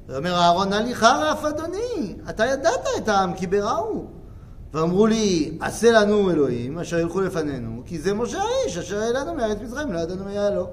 ויאמר 0.07 0.35
אהרון, 0.35 0.69
נא 0.69 0.75
לי 0.75 0.95
חרף 0.95 1.45
אדוני, 1.45 2.15
אתה 2.29 2.45
ידעת 2.45 2.87
את 2.97 3.07
העם 3.07 3.33
כי 3.33 3.47
בראו. 3.47 4.05
ואמרו 4.73 5.07
לי, 5.07 5.57
עשה 5.61 5.91
לנו 5.91 6.31
אלוהים 6.31 6.79
אשר 6.79 6.99
ילכו 6.99 7.21
לפנינו, 7.21 7.81
כי 7.85 7.99
זה 7.99 8.13
משה 8.13 8.41
האיש 8.41 8.77
אשר 8.77 8.99
העלנו 8.99 9.33
מארץ 9.33 9.57
מצרים, 9.61 9.93
לא 9.93 9.99
ידענו 9.99 10.25
מי 10.25 10.31
היה 10.31 10.49
לו. 10.49 10.69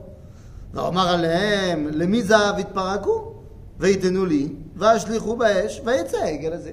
ואמר 0.74 1.08
עליהם, 1.08 1.88
למי 1.92 2.22
זהב 2.22 2.58
יתפרקו? 2.58 3.33
ויתנו 3.78 4.26
לי, 4.26 4.48
וישליכו 4.76 5.36
באש, 5.36 5.80
ויצא 5.84 6.16
העגל 6.16 6.52
הזה. 6.52 6.72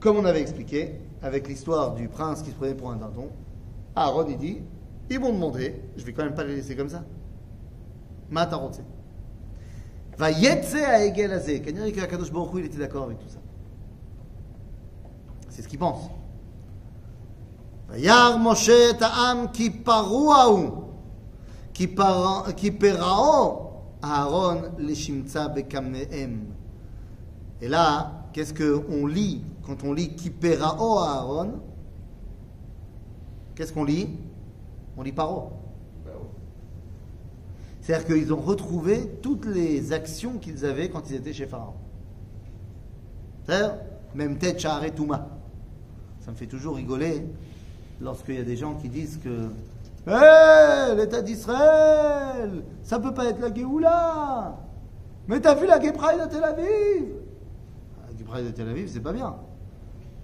Comme 0.00 0.16
on 0.18 0.24
avait 0.26 0.42
expliqué, 0.42 1.00
avec 1.22 1.48
l'histoire 1.48 1.94
du 1.94 2.08
prince 2.08 2.42
qui 2.42 2.50
se 2.50 2.56
prenait 2.56 2.74
pour 2.74 2.90
un 2.90 2.96
dindon, 2.96 3.30
Aaron 3.96 4.26
il 4.28 4.36
dit 4.36 4.58
Ils 5.08 5.18
m'ont 5.18 5.32
demandé, 5.32 5.74
je 5.96 6.04
vais 6.04 6.12
quand 6.12 6.24
même 6.24 6.34
pas 6.34 6.44
les 6.44 6.56
laisser 6.56 6.76
comme 6.76 6.90
ça. 6.90 7.02
Matarotse. 8.30 8.80
Va 10.18 10.30
yetse 10.30 10.76
a 10.76 11.04
egel 11.04 11.32
azé. 11.32 11.60
Kanyari 11.60 11.92
que 11.92 12.00
Akadosh 12.00 12.30
Baruch 12.30 12.54
Hu, 12.54 12.60
il 12.60 12.66
était 12.66 12.78
d'accord 12.78 13.04
avec 13.04 13.18
tout 13.18 13.28
ça. 13.28 13.38
C'est 15.48 15.62
ce 15.62 15.68
qu'il 15.68 15.78
pense. 15.78 16.10
וירא 17.88 18.36
משה 18.40 18.90
את 18.90 19.02
העם 19.02 19.46
כי 19.52 19.70
פרוע 19.70 20.42
הוא, 20.42 20.70
כי 21.74 22.70
Aaron 24.01 24.63
Leshimtsa 24.77 25.49
Bekamnehem. 25.49 26.45
Et 27.61 27.67
là, 27.67 28.25
qu'est-ce 28.33 28.53
qu'on 28.53 29.05
lit 29.05 29.41
quand 29.63 29.83
on 29.83 29.93
lit 29.93 30.15
Kiperao 30.15 30.99
Aaron? 30.99 31.59
Qu'est-ce 33.55 33.73
qu'on 33.73 33.83
lit? 33.83 34.09
On 34.97 35.01
lit 35.01 35.11
Paro. 35.11 35.51
C'est-à-dire 37.81 38.07
qu'ils 38.07 38.33
ont 38.33 38.39
retrouvé 38.39 39.09
toutes 39.21 39.45
les 39.45 39.93
actions 39.93 40.37
qu'ils 40.37 40.63
avaient 40.63 40.89
quand 40.89 41.09
ils 41.09 41.15
étaient 41.15 41.33
chez 41.33 41.47
Pharaon. 41.47 41.73
C'est-à-dire, 43.45 43.75
même 44.13 44.37
tête 44.37 44.59
Ça 44.59 44.79
me 46.27 46.35
fait 46.35 46.45
toujours 46.45 46.75
rigoler 46.75 47.25
lorsqu'il 47.99 48.35
y 48.35 48.39
a 48.39 48.43
des 48.43 48.57
gens 48.57 48.75
qui 48.75 48.89
disent 48.89 49.19
que 49.23 49.49
Hé, 50.09 50.95
l'État 50.95 51.21
d'Israël, 51.21 52.63
ça 52.81 52.99
peut 52.99 53.13
pas 53.13 53.25
être 53.25 53.39
la 53.39 53.53
Géoula. 53.53 54.57
Mais 55.27 55.39
t'as 55.39 55.53
vu 55.53 55.67
la 55.67 55.77
Pride 55.77 56.21
de 56.23 56.29
Tel 56.29 56.43
Aviv? 56.43 57.13
La 58.17 58.25
Pride 58.25 58.45
de 58.47 58.51
Tel 58.51 58.69
Aviv, 58.69 58.89
c'est 58.91 59.01
pas 59.01 59.13
bien. 59.13 59.35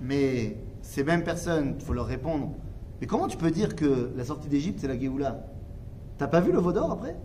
Mais 0.02 0.58
ces 0.82 1.04
mêmes 1.04 1.24
personnes, 1.24 1.76
il 1.80 1.86
faut 1.86 1.94
leur 1.94 2.08
répondre 2.08 2.50
Mais 3.00 3.08
comment 3.08 3.28
tu 3.28 3.38
peux 3.38 3.52
dire 3.52 3.76
que 3.76 4.12
la 4.16 4.26
sortie 4.26 4.50
d'Égypte, 4.50 4.80
c'est 4.82 4.88
la 4.88 4.98
Géoula? 4.98 5.46
T'as 6.18 6.28
pas 6.28 6.40
vu 6.40 6.52
le 6.52 6.60
veau 6.60 6.72
d'or 6.72 6.92
après? 6.92 7.16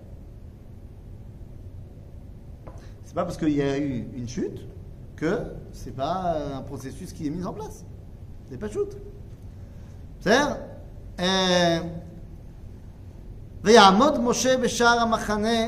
C'est 3.04 3.14
pas 3.14 3.24
parce 3.24 3.38
qu'il 3.38 3.56
y 3.56 3.62
a 3.62 3.78
eu 3.78 4.06
une 4.14 4.28
chute 4.28 4.66
que 5.16 5.38
c'est 5.72 5.96
pas 5.96 6.36
un 6.56 6.62
processus 6.62 7.12
qui 7.14 7.26
est 7.26 7.30
mis 7.30 7.44
en 7.44 7.54
place. 7.54 7.86
C'est 8.50 8.58
pas 8.58 8.68
chute. 8.68 8.98
C'est-à-dire, 10.20 10.58
euh, 11.20 11.80
ויעמוד 13.63 14.19
משה 14.19 14.57
בשער 14.57 14.99
המחנה 14.99 15.67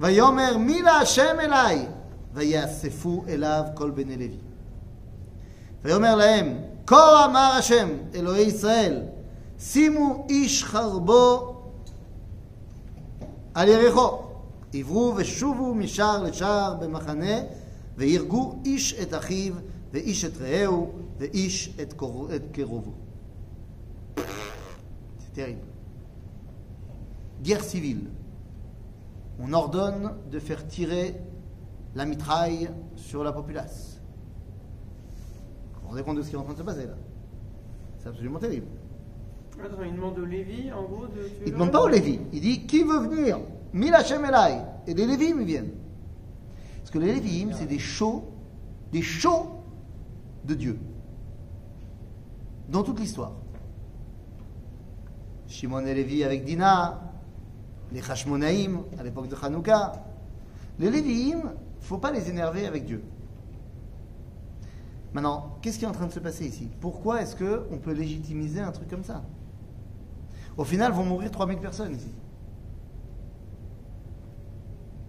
ויאמר 0.00 0.56
מי 0.58 0.82
להשם 0.82 1.36
אליי 1.40 1.86
ויאספו 2.34 3.24
אליו 3.28 3.62
כל 3.74 3.90
בני 3.90 4.16
לוי. 4.16 4.38
ויאמר 5.84 6.14
להם 6.14 6.58
כה 6.86 7.24
אמר 7.24 7.52
השם 7.58 7.88
אלוהי 8.14 8.42
ישראל 8.42 9.02
שימו 9.60 10.26
איש 10.28 10.64
חרבו 10.64 11.56
על 13.54 13.68
יריחו 13.68 14.18
עברו 14.74 15.12
ושובו 15.16 15.74
משער 15.74 16.22
לשער 16.22 16.74
במחנה 16.74 17.36
ויהרגו 17.96 18.54
איש 18.64 18.94
את 19.02 19.14
אחיו 19.14 19.52
ואיש 19.92 20.24
את 20.24 20.32
רעהו 20.40 20.92
ואיש 21.18 21.70
את 21.82 21.92
קור- 21.92 22.28
את 22.36 22.42
קרובו. 22.52 22.90
C'est 24.16 25.36
terrible. 25.36 25.67
Guerre 27.41 27.63
civile. 27.63 28.09
On 29.39 29.53
ordonne 29.53 30.11
de 30.29 30.39
faire 30.39 30.67
tirer 30.67 31.15
la 31.95 32.05
mitraille 32.05 32.69
sur 32.95 33.23
la 33.23 33.31
populace. 33.31 34.01
Vous 35.73 35.81
vous 35.81 35.87
rendez 35.89 36.03
compte 36.03 36.17
de 36.17 36.21
ce 36.21 36.29
qui 36.29 36.35
est 36.35 36.37
en 36.37 36.43
train 36.43 36.53
de 36.53 36.57
se 36.57 36.63
passer 36.63 36.85
là? 36.85 36.95
C'est 37.99 38.09
absolument 38.09 38.39
terrible. 38.39 38.67
Attends, 39.63 39.83
il 39.83 39.95
demande 39.95 40.17
au 40.19 40.25
Lévi, 40.25 40.71
en 40.71 40.83
gros, 40.83 41.07
de 41.07 41.11
tuer 41.11 41.43
Il 41.45 41.47
ne 41.47 41.51
demande 41.53 41.71
pas 41.71 41.81
aux 41.81 41.87
Lévis. 41.87 42.19
Il 42.31 42.41
dit 42.41 42.65
qui 42.65 42.83
veut 42.83 42.99
venir? 42.99 43.39
Mil 43.73 43.93
Hashem 43.93 44.23
Elai. 44.23 44.61
Et 44.87 44.93
les 44.93 45.05
Lévim 45.05 45.41
ils 45.41 45.45
viennent. 45.45 45.71
Parce 46.77 46.91
que 46.91 46.99
les 46.99 47.13
Lévim, 47.13 47.51
c'est 47.53 47.65
des 47.65 47.79
chauds, 47.79 48.23
des 48.91 49.01
chauds 49.01 49.63
de 50.45 50.53
Dieu. 50.53 50.79
Dans 52.69 52.83
toute 52.83 52.99
l'histoire. 52.99 53.33
Shimon 55.47 55.85
et 55.85 55.93
Lévi 55.93 56.23
avec 56.23 56.45
Dina, 56.45 57.08
les 57.91 58.01
Hashmonaïm 58.09 58.81
à 58.97 59.03
l'époque 59.03 59.27
de 59.27 59.35
Hanouka. 59.41 60.03
Les 60.79 60.89
ne 60.89 61.41
faut 61.81 61.97
pas 61.97 62.11
les 62.11 62.29
énerver 62.29 62.65
avec 62.65 62.85
Dieu. 62.85 63.03
Maintenant, 65.13 65.57
qu'est-ce 65.61 65.79
qui 65.79 65.85
est 65.85 65.87
en 65.87 65.93
train 65.93 66.07
de 66.07 66.11
se 66.11 66.19
passer 66.19 66.45
ici? 66.45 66.69
Pourquoi 66.79 67.21
est-ce 67.21 67.35
qu'on 67.35 67.77
peut 67.77 67.93
légitimiser 67.93 68.61
un 68.61 68.71
truc 68.71 68.89
comme 68.89 69.03
ça? 69.03 69.23
Au 70.55 70.63
final, 70.63 70.91
vont 70.91 71.03
mourir 71.03 71.31
3000 71.31 71.57
personnes 71.57 71.95
ici. 71.95 72.11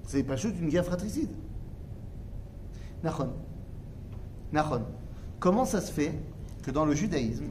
C'est 0.07 0.23
pas 0.23 0.37
juste 0.37 0.59
une 0.59 0.71
guerre 0.71 0.85
fratricide. 0.85 1.31
Nachon. 3.05 3.31
Nachon. 4.53 4.83
Comment 5.39 5.65
ça 5.65 5.81
se 5.81 5.93
fait 5.93 6.19
que 6.63 6.71
dans 6.71 6.85
le 6.85 6.95
judaïsme, 6.95 7.49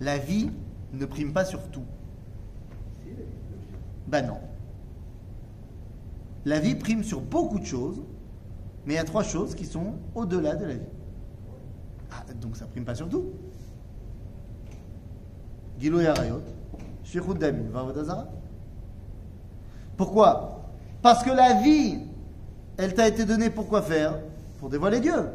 la 0.00 0.18
vie 0.18 0.50
ne 0.92 1.06
prime 1.06 1.32
pas 1.32 1.44
sur 1.44 1.62
tout? 1.70 1.84
Ben 4.06 4.26
non. 4.26 4.38
La 6.44 6.60
vie 6.60 6.74
prime 6.74 7.02
sur 7.02 7.20
beaucoup 7.20 7.58
de 7.58 7.64
choses, 7.64 8.00
mais 8.84 8.94
il 8.94 8.96
y 8.96 9.00
a 9.00 9.04
trois 9.04 9.24
choses 9.24 9.54
qui 9.54 9.64
sont 9.64 9.94
au-delà 10.14 10.54
de 10.54 10.64
la 10.64 10.74
vie. 10.74 10.88
Ah, 12.12 12.24
donc 12.40 12.56
ça 12.56 12.66
prime 12.66 12.84
pas 12.84 12.94
sur 12.94 13.08
tout. 13.08 13.32
Gilo 15.78 16.00
Yarayot, 16.00 16.42
Damin, 17.38 17.68
Vavodazara. 17.70 18.28
Pourquoi? 19.96 20.62
Parce 21.02 21.22
que 21.22 21.30
la 21.30 21.60
vie, 21.62 21.98
elle 22.76 22.94
t'a 22.94 23.08
été 23.08 23.24
donnée 23.24 23.50
pour 23.50 23.68
quoi 23.68 23.82
faire? 23.82 24.18
Pour 24.58 24.70
dévoiler 24.70 25.00
Dieu. 25.00 25.30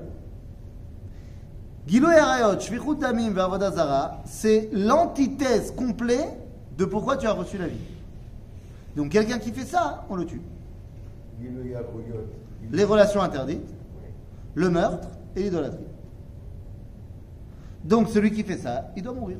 Gilo 1.87 2.09
Yarayot, 2.09 2.95
Damim, 2.95 3.31
Vavodazara, 3.31 4.21
c'est 4.25 4.69
l'antithèse 4.71 5.71
complète 5.71 6.37
de 6.77 6.85
pourquoi 6.85 7.17
tu 7.17 7.27
as 7.27 7.33
reçu 7.33 7.57
la 7.57 7.67
vie. 7.67 7.77
Donc 8.95 9.09
quelqu'un 9.09 9.39
qui 9.39 9.51
fait 9.51 9.65
ça, 9.65 10.05
on 10.09 10.15
le 10.15 10.25
tue. 10.25 10.41
Les 12.71 12.83
relations 12.83 13.21
interdites, 13.21 13.73
le 14.53 14.69
meurtre 14.69 15.09
et 15.35 15.43
l'idolâtrie. 15.43 15.85
Donc 17.83 18.09
celui 18.09 18.31
qui 18.31 18.43
fait 18.43 18.57
ça, 18.57 18.91
il 18.95 19.03
doit 19.03 19.13
mourir. 19.13 19.37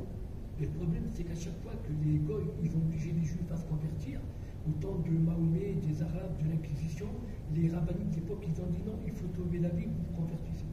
Et 0.60 0.64
le 0.66 0.70
problème, 0.72 1.04
c'est 1.14 1.24
qu'à 1.24 1.36
chaque 1.36 1.60
fois 1.62 1.72
que 1.84 1.92
les 2.06 2.18
Goy, 2.18 2.44
ils 2.64 2.72
ont 2.76 2.80
obligé 2.80 3.12
les 3.12 3.24
Juifs 3.26 3.52
à 3.52 3.58
se 3.58 3.64
convertir, 3.66 4.20
au 4.68 4.72
temps 4.82 4.98
de 5.06 5.10
Mahomet, 5.12 5.76
des 5.86 6.02
Arabes, 6.02 6.38
de 6.44 6.50
l'Inquisition, 6.50 7.08
les 7.56 7.70
rabbiniques 7.70 8.12
d'époque, 8.12 8.44
ils 8.48 8.62
ont 8.62 8.68
dit 8.68 8.82
non, 8.86 8.94
il 9.06 9.12
faut 9.14 9.28
sauver 9.36 9.60
la 9.60 9.70
vie, 9.70 9.86
vous 9.86 10.22
convertissez. 10.22 10.66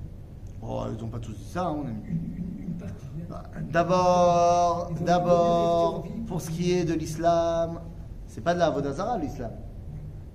Oh, 0.62 0.82
ils 0.94 1.02
n'ont 1.02 1.08
pas 1.10 1.18
tous 1.18 1.32
dit 1.32 1.44
ça, 1.44 1.66
hein, 1.68 1.76
ami. 1.86 2.00
Une, 2.08 2.36
une- 2.36 2.64
une 2.68 2.74
partie. 2.74 3.06
hein. 3.20 3.24
Bah, 3.28 3.42
D'abord, 3.70 4.90
d'abord, 5.04 6.06
pour 6.26 6.40
ce 6.40 6.50
qui 6.50 6.72
est 6.72 6.84
de 6.84 6.94
l'islam, 6.94 7.80
c'est 8.38 8.44
pas 8.44 8.54
de 8.54 8.60
la 8.60 8.66
Avodazara 8.66 9.18
l'islam. 9.18 9.50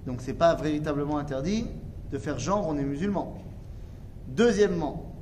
Donc 0.05 0.19
c'est 0.19 0.33
pas 0.33 0.55
véritablement 0.55 1.19
interdit 1.19 1.67
de 2.11 2.17
faire 2.17 2.37
genre 2.37 2.67
on 2.67 2.77
est 2.77 2.83
musulman. 2.83 3.37
Deuxièmement, 4.27 5.13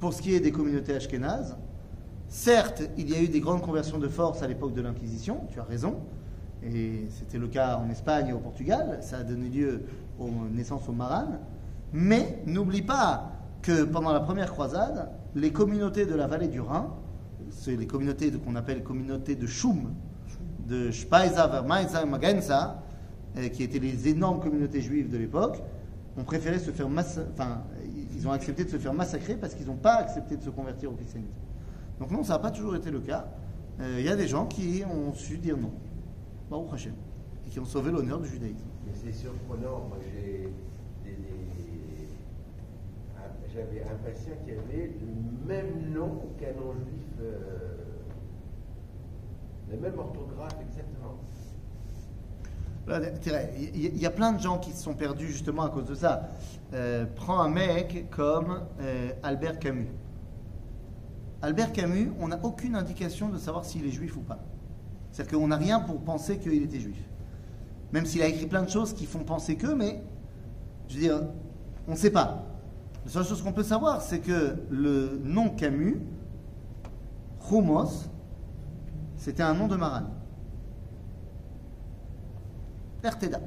pour 0.00 0.12
ce 0.12 0.20
qui 0.20 0.34
est 0.34 0.40
des 0.40 0.52
communautés 0.52 0.94
ashkénazes, 0.94 1.56
certes, 2.28 2.82
il 2.98 3.08
y 3.08 3.14
a 3.14 3.22
eu 3.22 3.28
des 3.28 3.40
grandes 3.40 3.62
conversions 3.62 3.96
de 3.96 4.06
force 4.06 4.42
à 4.42 4.46
l'époque 4.46 4.74
de 4.74 4.82
l'Inquisition, 4.82 5.46
tu 5.50 5.60
as 5.60 5.62
raison, 5.62 5.96
et 6.62 7.06
c'était 7.08 7.38
le 7.38 7.48
cas 7.48 7.78
en 7.78 7.88
Espagne 7.88 8.28
et 8.28 8.32
au 8.34 8.38
Portugal, 8.38 8.98
ça 9.00 9.16
a 9.16 9.22
donné 9.22 9.48
lieu 9.48 9.84
aux 10.18 10.28
naissances 10.52 10.86
au 10.90 10.92
Maran, 10.92 11.38
mais 11.94 12.42
n'oublie 12.44 12.82
pas 12.82 13.32
que 13.62 13.84
pendant 13.84 14.12
la 14.12 14.20
première 14.20 14.52
croisade, 14.52 15.08
les 15.34 15.52
communautés 15.52 16.04
de 16.04 16.14
la 16.14 16.26
vallée 16.26 16.48
du 16.48 16.60
Rhin, 16.60 16.92
c'est 17.48 17.76
les 17.76 17.86
communautés 17.86 18.30
qu'on 18.30 18.56
appelle 18.56 18.82
communautés 18.82 19.36
de 19.36 19.46
Choum, 19.46 19.94
de 20.70 20.90
Speiser, 20.92 21.34
Vermeiser, 21.50 22.06
Magenza, 22.06 22.82
euh, 23.36 23.48
qui 23.48 23.64
étaient 23.64 23.80
les 23.80 24.08
énormes 24.08 24.40
communautés 24.40 24.80
juives 24.80 25.10
de 25.10 25.18
l'époque, 25.18 25.60
ont 26.16 26.24
préféré 26.24 26.58
se 26.58 26.70
faire 26.70 26.86
enfin, 26.88 27.62
ils 28.14 28.26
ont 28.28 28.32
accepté 28.32 28.64
de 28.64 28.70
se 28.70 28.76
faire 28.78 28.94
massacrer 28.94 29.34
parce 29.36 29.54
qu'ils 29.54 29.66
n'ont 29.66 29.76
pas 29.76 29.94
accepté 29.94 30.36
de 30.36 30.42
se 30.42 30.50
convertir 30.50 30.90
au 30.92 30.94
christianisme. 30.94 31.32
Donc 31.98 32.10
non, 32.10 32.22
ça 32.22 32.34
n'a 32.34 32.38
pas 32.38 32.50
toujours 32.50 32.76
été 32.76 32.90
le 32.90 33.00
cas. 33.00 33.26
Euh, 33.80 33.96
Il 33.98 34.04
y 34.04 34.08
a 34.08 34.16
des 34.16 34.28
gens 34.28 34.46
qui 34.46 34.82
ont 34.84 35.12
su 35.12 35.38
dire 35.38 35.56
non, 35.56 35.72
Baruch 36.50 36.72
Hashem, 36.74 36.92
et 37.46 37.50
qui 37.50 37.58
ont 37.60 37.64
sauvé 37.64 37.90
l'honneur 37.90 38.20
du 38.20 38.28
judaïsme. 38.28 38.66
C'est 38.94 39.12
surprenant, 39.12 39.86
moi 39.88 39.98
j'ai 40.12 40.48
un- 43.16 43.48
j'avais 43.54 43.82
un 43.82 43.96
patient 44.04 44.34
qui 44.44 44.50
avait 44.52 44.92
le 45.00 45.48
même 45.48 45.92
nom 45.94 46.20
qu'un 46.38 46.52
nom 46.60 46.72
juif, 46.74 47.06
euh, 47.20 47.69
la 49.70 49.76
même 49.76 49.98
orthographe 49.98 50.56
exactement. 50.60 51.16
Il 52.88 53.98
y, 53.98 54.06
a 54.06 54.10
plein 54.10 54.32
de 54.32 54.40
gens 54.40 54.58
qui 54.58 54.72
se 54.72 54.82
sont 54.82 54.94
perdus 54.94 55.28
justement 55.28 55.62
à 55.62 55.68
cause 55.68 55.86
de 55.86 55.94
ça. 55.94 56.30
Euh, 56.72 57.06
prends 57.14 57.38
un 57.40 57.48
mec 57.48 58.10
comme 58.10 58.62
euh, 58.80 59.10
Albert 59.22 59.60
Camus. 59.60 59.86
Albert 61.42 61.72
Camus, 61.72 62.12
on 62.18 62.28
n'a 62.28 62.40
aucune 62.42 62.74
indication 62.74 63.28
de 63.28 63.38
savoir 63.38 63.64
s'il 63.64 63.86
est 63.86 63.92
juif 63.92 64.16
ou 64.16 64.20
pas. 64.20 64.40
C'est-à-dire 65.12 65.38
qu'on 65.38 65.48
n'a 65.48 65.56
rien 65.56 65.78
pour 65.78 66.00
penser 66.00 66.38
qu'il 66.38 66.62
était 66.62 66.80
juif. 66.80 66.98
Même 67.92 68.06
s'il 68.06 68.22
a 68.22 68.26
écrit 68.26 68.46
plein 68.46 68.62
de 68.62 68.70
choses 68.70 68.92
qui 68.92 69.06
font 69.06 69.20
penser 69.20 69.56
que, 69.56 69.68
mais 69.68 70.02
je 70.88 70.94
veux 70.94 71.00
dire, 71.00 71.22
on 71.86 71.92
ne 71.92 71.96
sait 71.96 72.10
pas. 72.10 72.44
La 73.04 73.10
seule 73.10 73.24
chose 73.24 73.42
qu'on 73.42 73.52
peut 73.52 73.62
savoir, 73.62 74.02
c'est 74.02 74.20
que 74.20 74.56
le 74.68 75.20
nom 75.22 75.50
Camus, 75.50 76.00
Chumos, 77.48 78.10
c'était 79.20 79.42
un 79.42 79.52
nom 79.52 79.68
de 79.68 79.76
Maran. 79.76 80.04
Erteda. 83.04 83.38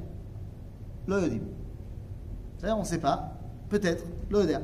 Lo 1.08 1.18
yodim. 1.18 1.42
C'est-à-dire, 2.56 2.76
on 2.76 2.82
ne 2.82 2.86
sait 2.86 3.00
pas. 3.00 3.36
Peut-être. 3.68 4.04
Lo 4.30 4.42
yodim. 4.42 4.60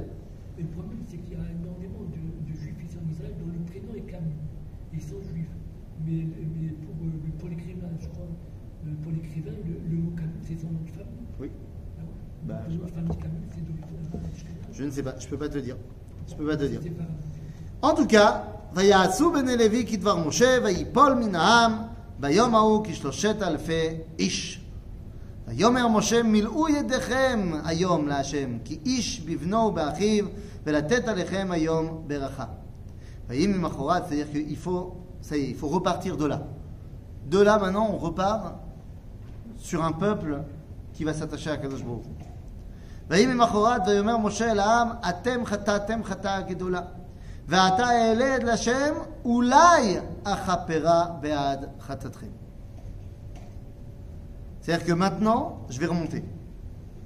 Mais 0.56 0.62
le 0.62 0.68
problème, 0.68 1.00
c'est 1.08 1.16
qu'il 1.16 1.32
y 1.32 1.36
a 1.36 1.40
énormément 1.50 2.04
de, 2.06 2.50
de 2.52 2.56
juifs 2.56 2.80
ici 2.84 2.96
en 2.96 3.10
Israël 3.10 3.34
dont 3.40 3.52
le 3.52 3.58
prénom 3.66 3.92
est 3.96 4.08
Camus. 4.08 4.36
Ils 4.92 5.02
sont 5.02 5.20
juifs. 5.20 5.50
Mais, 6.06 6.12
mais 6.22 6.68
pour, 6.74 6.94
euh, 7.04 7.38
pour 7.40 7.48
l'écrivain, 7.48 7.88
je 7.98 8.06
crois, 8.06 8.26
pour 9.02 9.10
l'écrivain, 9.12 9.50
le, 9.66 9.90
le 9.90 10.02
mot 10.02 10.12
Camus, 10.12 10.30
c'est 10.42 10.60
son 10.60 10.68
nom 10.68 10.78
de 10.84 10.90
famille. 10.90 11.26
Oui. 11.40 11.50
Ah 11.98 12.02
Bah, 12.44 12.60
le 12.68 12.74
je. 14.32 14.78
Je 14.78 14.84
ne 14.84 14.90
sais 14.90 15.02
pas. 15.02 15.18
Je 15.18 15.26
ne 15.26 15.30
peux 15.30 15.38
pas 15.38 15.48
te 15.48 15.58
dire. 15.58 15.76
Je 16.28 16.34
peux 16.36 16.46
pas 16.46 16.56
te 16.56 16.64
dire. 16.64 16.80
En 17.82 17.94
tout 17.94 18.06
cas, 18.06 18.59
ויעשו 18.73 19.31
בני 19.31 19.57
לוי 19.57 19.85
כדבר 19.87 20.15
משה, 20.27 20.57
ויפול 20.63 21.13
מן 21.13 21.35
העם 21.35 21.73
ביום 22.19 22.55
ההוא 22.55 22.85
כשלושת 22.85 23.35
אלפי 23.41 23.87
איש. 24.19 24.61
ויאמר 25.47 25.87
משה 25.87 26.23
מילאו 26.23 26.69
ידיכם 26.69 27.51
היום 27.65 28.07
להשם, 28.07 28.57
כי 28.65 28.79
איש 28.85 29.21
בבנו 29.21 29.57
ובאחיו, 29.57 30.25
ולתת 30.65 31.07
עליכם 31.07 31.47
היום 31.51 32.03
ברכה. 32.07 32.45
ויהי 33.27 33.47
ממחרת, 33.47 34.03
c'est-à-dire 34.07 34.31
qu'il 34.31 34.57
faut, 34.57 34.97
ça 35.21 35.35
y 35.35 35.41
est, 35.41 35.49
il 35.49 35.55
faut 35.55 35.67
repartir 35.67 36.17
de 36.17 36.25
là. 36.25 36.39
De 37.29 37.39
là 37.39 37.57
maintenant, 37.57 37.89
on 37.91 37.97
repart 37.97 38.53
sur 39.57 39.83
un 39.83 39.91
peuple 39.91 40.43
qui 40.93 41.03
va 41.03 41.13
s'attacher 41.13 41.49
à 41.49 41.57
Kadosh 41.57 41.83
Baruch 41.83 42.05
Hu. 42.05 42.25
ויהי 43.09 43.25
ממחרת 43.25 43.81
ויאמר 43.87 44.17
משה 44.17 44.51
אל 44.51 44.59
העם 44.59 44.89
אתם 45.09 45.45
חטאתם 45.45 46.03
חטאה 46.03 46.41
גדולה 47.49 47.49
ועתה 47.49 47.83
אעלה 47.83 48.35
את 48.35 48.43
להשם 48.43 48.93
אולי 49.25 49.97
אכפרה 50.23 51.05
בעד 51.21 51.65
חטאתכם. 51.79 52.27
C'est-à-dire 54.61 54.85
que 54.85 54.93
maintenant, 54.93 55.41
je 55.69 55.79
vais 55.79 55.85
remonter. 55.85 56.23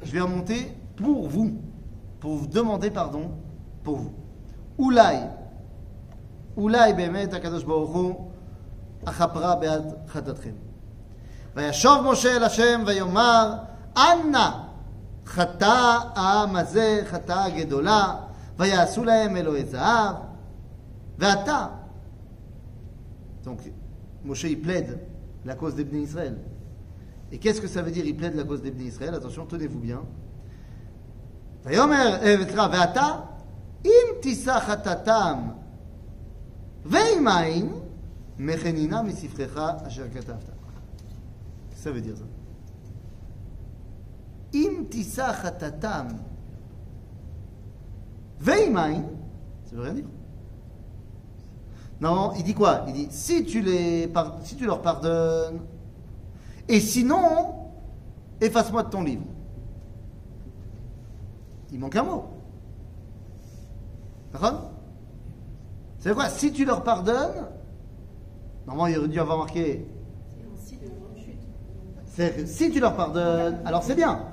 Je 0.03 0.11
vais 0.11 0.21
remonter 0.21 0.61
pour 0.95 1.27
vous, 1.27 1.51
pour 2.21 2.33
vous 2.37 2.47
demander 2.47 2.89
pardon 2.89 3.31
pour 3.83 3.97
vous. 3.97 4.13
אולי, 4.79 5.17
אולי 6.57 6.93
באמת 6.93 7.33
הקדוש 7.33 7.63
ברוך 7.63 7.91
הוא 7.91 8.31
אכפרה 9.05 9.55
בעד 9.55 9.93
חטאתכם. 10.07 10.53
וישוב 11.55 12.11
משה 12.11 12.35
אל 12.35 12.43
השם 12.43 12.83
ויאמר 12.85 13.53
אנא 13.97 14.49
חטא 15.25 15.97
העם 16.15 16.55
הזה 16.55 17.01
חטאה 17.05 17.49
גדולה 17.49 18.15
ויעשו 18.57 19.03
להם 19.03 19.37
אלוהי 19.37 19.65
זהב 19.65 20.15
ואתה 21.17 21.67
donc 23.43 23.59
Moshe 24.25 24.43
il 24.43 24.61
plaide 24.61 24.99
la 25.45 25.55
cause 25.55 25.75
des 25.75 25.85
Bnei 25.85 26.01
Israël 26.01 26.37
et 27.31 27.37
qu'est-ce 27.37 27.61
que 27.61 27.67
ça 27.67 27.81
veut 27.81 27.91
dire 27.91 28.05
il 28.05 28.15
plaide 28.15 28.35
la 28.35 28.43
cause 28.43 28.61
des 28.61 28.71
Bnei 28.71 28.85
Israël 28.85 29.13
attention 29.13 29.45
tenez-vous 29.45 29.79
bien 29.79 30.01
ויאמר, 31.65 32.19
אה, 32.21 32.35
סליחה, 32.43 32.67
ואתה 32.71 33.19
אם 33.85 34.05
תישא 34.21 34.59
חטאתם 34.59 35.37
ועם 36.85 37.23
מים 37.23 37.73
מחנינה 38.39 39.01
מספרך 39.01 39.57
אשר 39.87 40.05
כתבת 40.13 40.49
ça 41.83 41.89
veut 41.91 42.01
dire 42.01 42.17
ça 42.17 42.25
אם 44.53 44.83
תישא 44.89 45.33
חטאתם 45.33 46.07
ועם 48.39 48.73
מים, 48.73 49.05
ça 49.65 49.75
veut 49.75 49.81
rien 49.81 49.93
dire. 49.93 50.07
Non, 52.00 52.32
il 52.36 52.42
dit 52.42 52.54
quoi? 52.54 52.84
Il 52.88 52.92
dit 52.94 53.08
si 53.10 53.44
tu, 53.44 53.60
les, 53.60 54.12
si 54.42 54.56
tu 54.56 54.66
leur 54.66 54.82
pardonnes, 54.82 55.60
et 56.68 56.80
sinon, 56.80 57.54
efface-moi 58.40 58.82
de 58.82 58.90
ton 58.90 59.02
livre. 59.02 59.24
Il 61.72 61.78
manque 61.78 61.96
un 61.96 62.04
mot. 62.04 62.24
D'accord? 64.32 64.70
C'est 65.98 66.14
quoi? 66.14 66.28
Si 66.28 66.52
tu 66.52 66.64
leur 66.64 66.82
pardonnes, 66.82 67.46
normalement 68.66 68.86
il 68.88 68.98
aurait 68.98 69.08
dû 69.08 69.20
avoir 69.20 69.38
marqué 69.38 69.86
C'est 72.06 72.46
si 72.46 72.70
tu 72.70 72.78
leur 72.78 72.94
pardonnes, 72.94 73.58
alors 73.64 73.82
c'est 73.82 73.94
bien. 73.94 74.26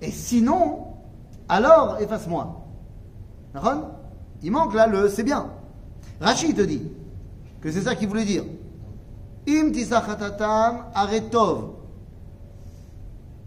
Et 0.00 0.10
sinon, 0.10 0.88
alors 1.48 1.98
efface-moi. 2.00 2.66
D'accord? 3.54 3.92
Il 4.42 4.50
manque 4.50 4.74
là 4.74 4.86
le 4.86 5.08
c'est 5.08 5.22
bien. 5.22 5.50
Rachid 6.20 6.56
te 6.56 6.62
dit 6.62 6.90
que 7.60 7.70
c'est 7.70 7.82
ça 7.82 7.94
qu'il 7.94 8.08
voulait 8.08 8.24
dire. 8.24 8.44
Im 9.48 9.72
tisachatatam 9.72 10.86
aretov. 10.94 11.74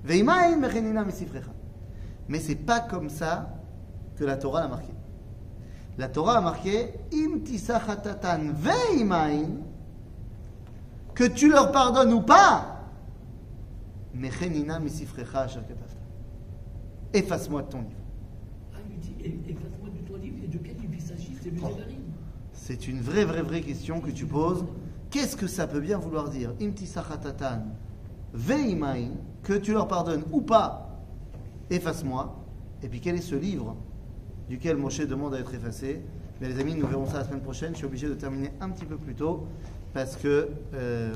Veimain 0.03 0.55
mechenina 0.57 1.03
misifrecha. 1.03 1.51
Mais 2.27 2.39
c'est 2.39 2.55
pas 2.55 2.79
comme 2.81 3.09
ça 3.09 3.49
que 4.15 4.23
la 4.23 4.37
Torah 4.37 4.61
l'a 4.61 4.67
marqué. 4.67 4.93
La 5.97 6.09
Torah 6.09 6.37
a 6.37 6.41
marqué 6.41 6.93
Im 7.13 7.39
tisachatatan 7.39 8.51
veimain 8.53 9.45
que 11.15 11.23
tu 11.23 11.49
leur 11.49 11.71
pardonnes 11.71 12.13
ou 12.13 12.21
pas. 12.21 12.83
Mechenina 14.13 14.79
misifrecha 14.79 15.41
asher. 15.41 15.61
Efface-moi 17.13 17.63
de 17.63 17.67
ton 17.69 17.79
livre. 17.79 17.91
Ah, 18.73 18.77
il 18.89 18.99
dit, 18.99 19.15
efface-moi 19.49 19.89
de 19.89 20.07
ton 20.07 20.17
livre, 20.17 20.37
et 20.43 20.47
de 20.47 20.57
quel 20.57 20.75
livre 20.77 20.93
il 20.93 21.01
s'agit? 21.01 21.35
C'est 21.41 21.49
le. 21.49 21.61
C'est 22.67 22.89
une 22.89 22.99
vraie, 22.99 23.23
vraie, 23.23 23.43
vraie 23.43 23.61
question 23.61 24.01
que 24.01 24.11
tu 24.11 24.25
poses. 24.25 24.65
Qu'est-ce 25.09 25.37
que 25.37 25.47
ça 25.47 25.67
peut 25.67 25.79
bien 25.79 25.97
vouloir 25.97 26.27
dire 26.29 26.51
Imtisachatatan, 26.61 27.61
veimain, 28.33 29.11
que 29.41 29.53
tu 29.53 29.71
leur 29.71 29.87
pardonnes 29.87 30.25
ou 30.33 30.41
pas, 30.41 30.99
efface-moi. 31.69 32.35
Et 32.83 32.89
puis 32.89 32.99
quel 32.99 33.15
est 33.15 33.21
ce 33.21 33.35
livre 33.35 33.77
duquel 34.49 34.75
Moshe 34.75 34.99
demande 34.99 35.33
à 35.35 35.39
être 35.39 35.53
effacé? 35.53 36.01
Mais 36.41 36.49
les 36.49 36.59
amis, 36.59 36.75
nous 36.75 36.85
verrons 36.85 37.05
ça 37.05 37.19
la 37.19 37.23
semaine 37.23 37.39
prochaine. 37.39 37.71
Je 37.71 37.77
suis 37.77 37.85
obligé 37.85 38.09
de 38.09 38.15
terminer 38.15 38.51
un 38.59 38.69
petit 38.69 38.83
peu 38.83 38.97
plus 38.97 39.15
tôt 39.15 39.47
parce 39.93 40.17
que. 40.17 40.49
euh, 40.73 41.15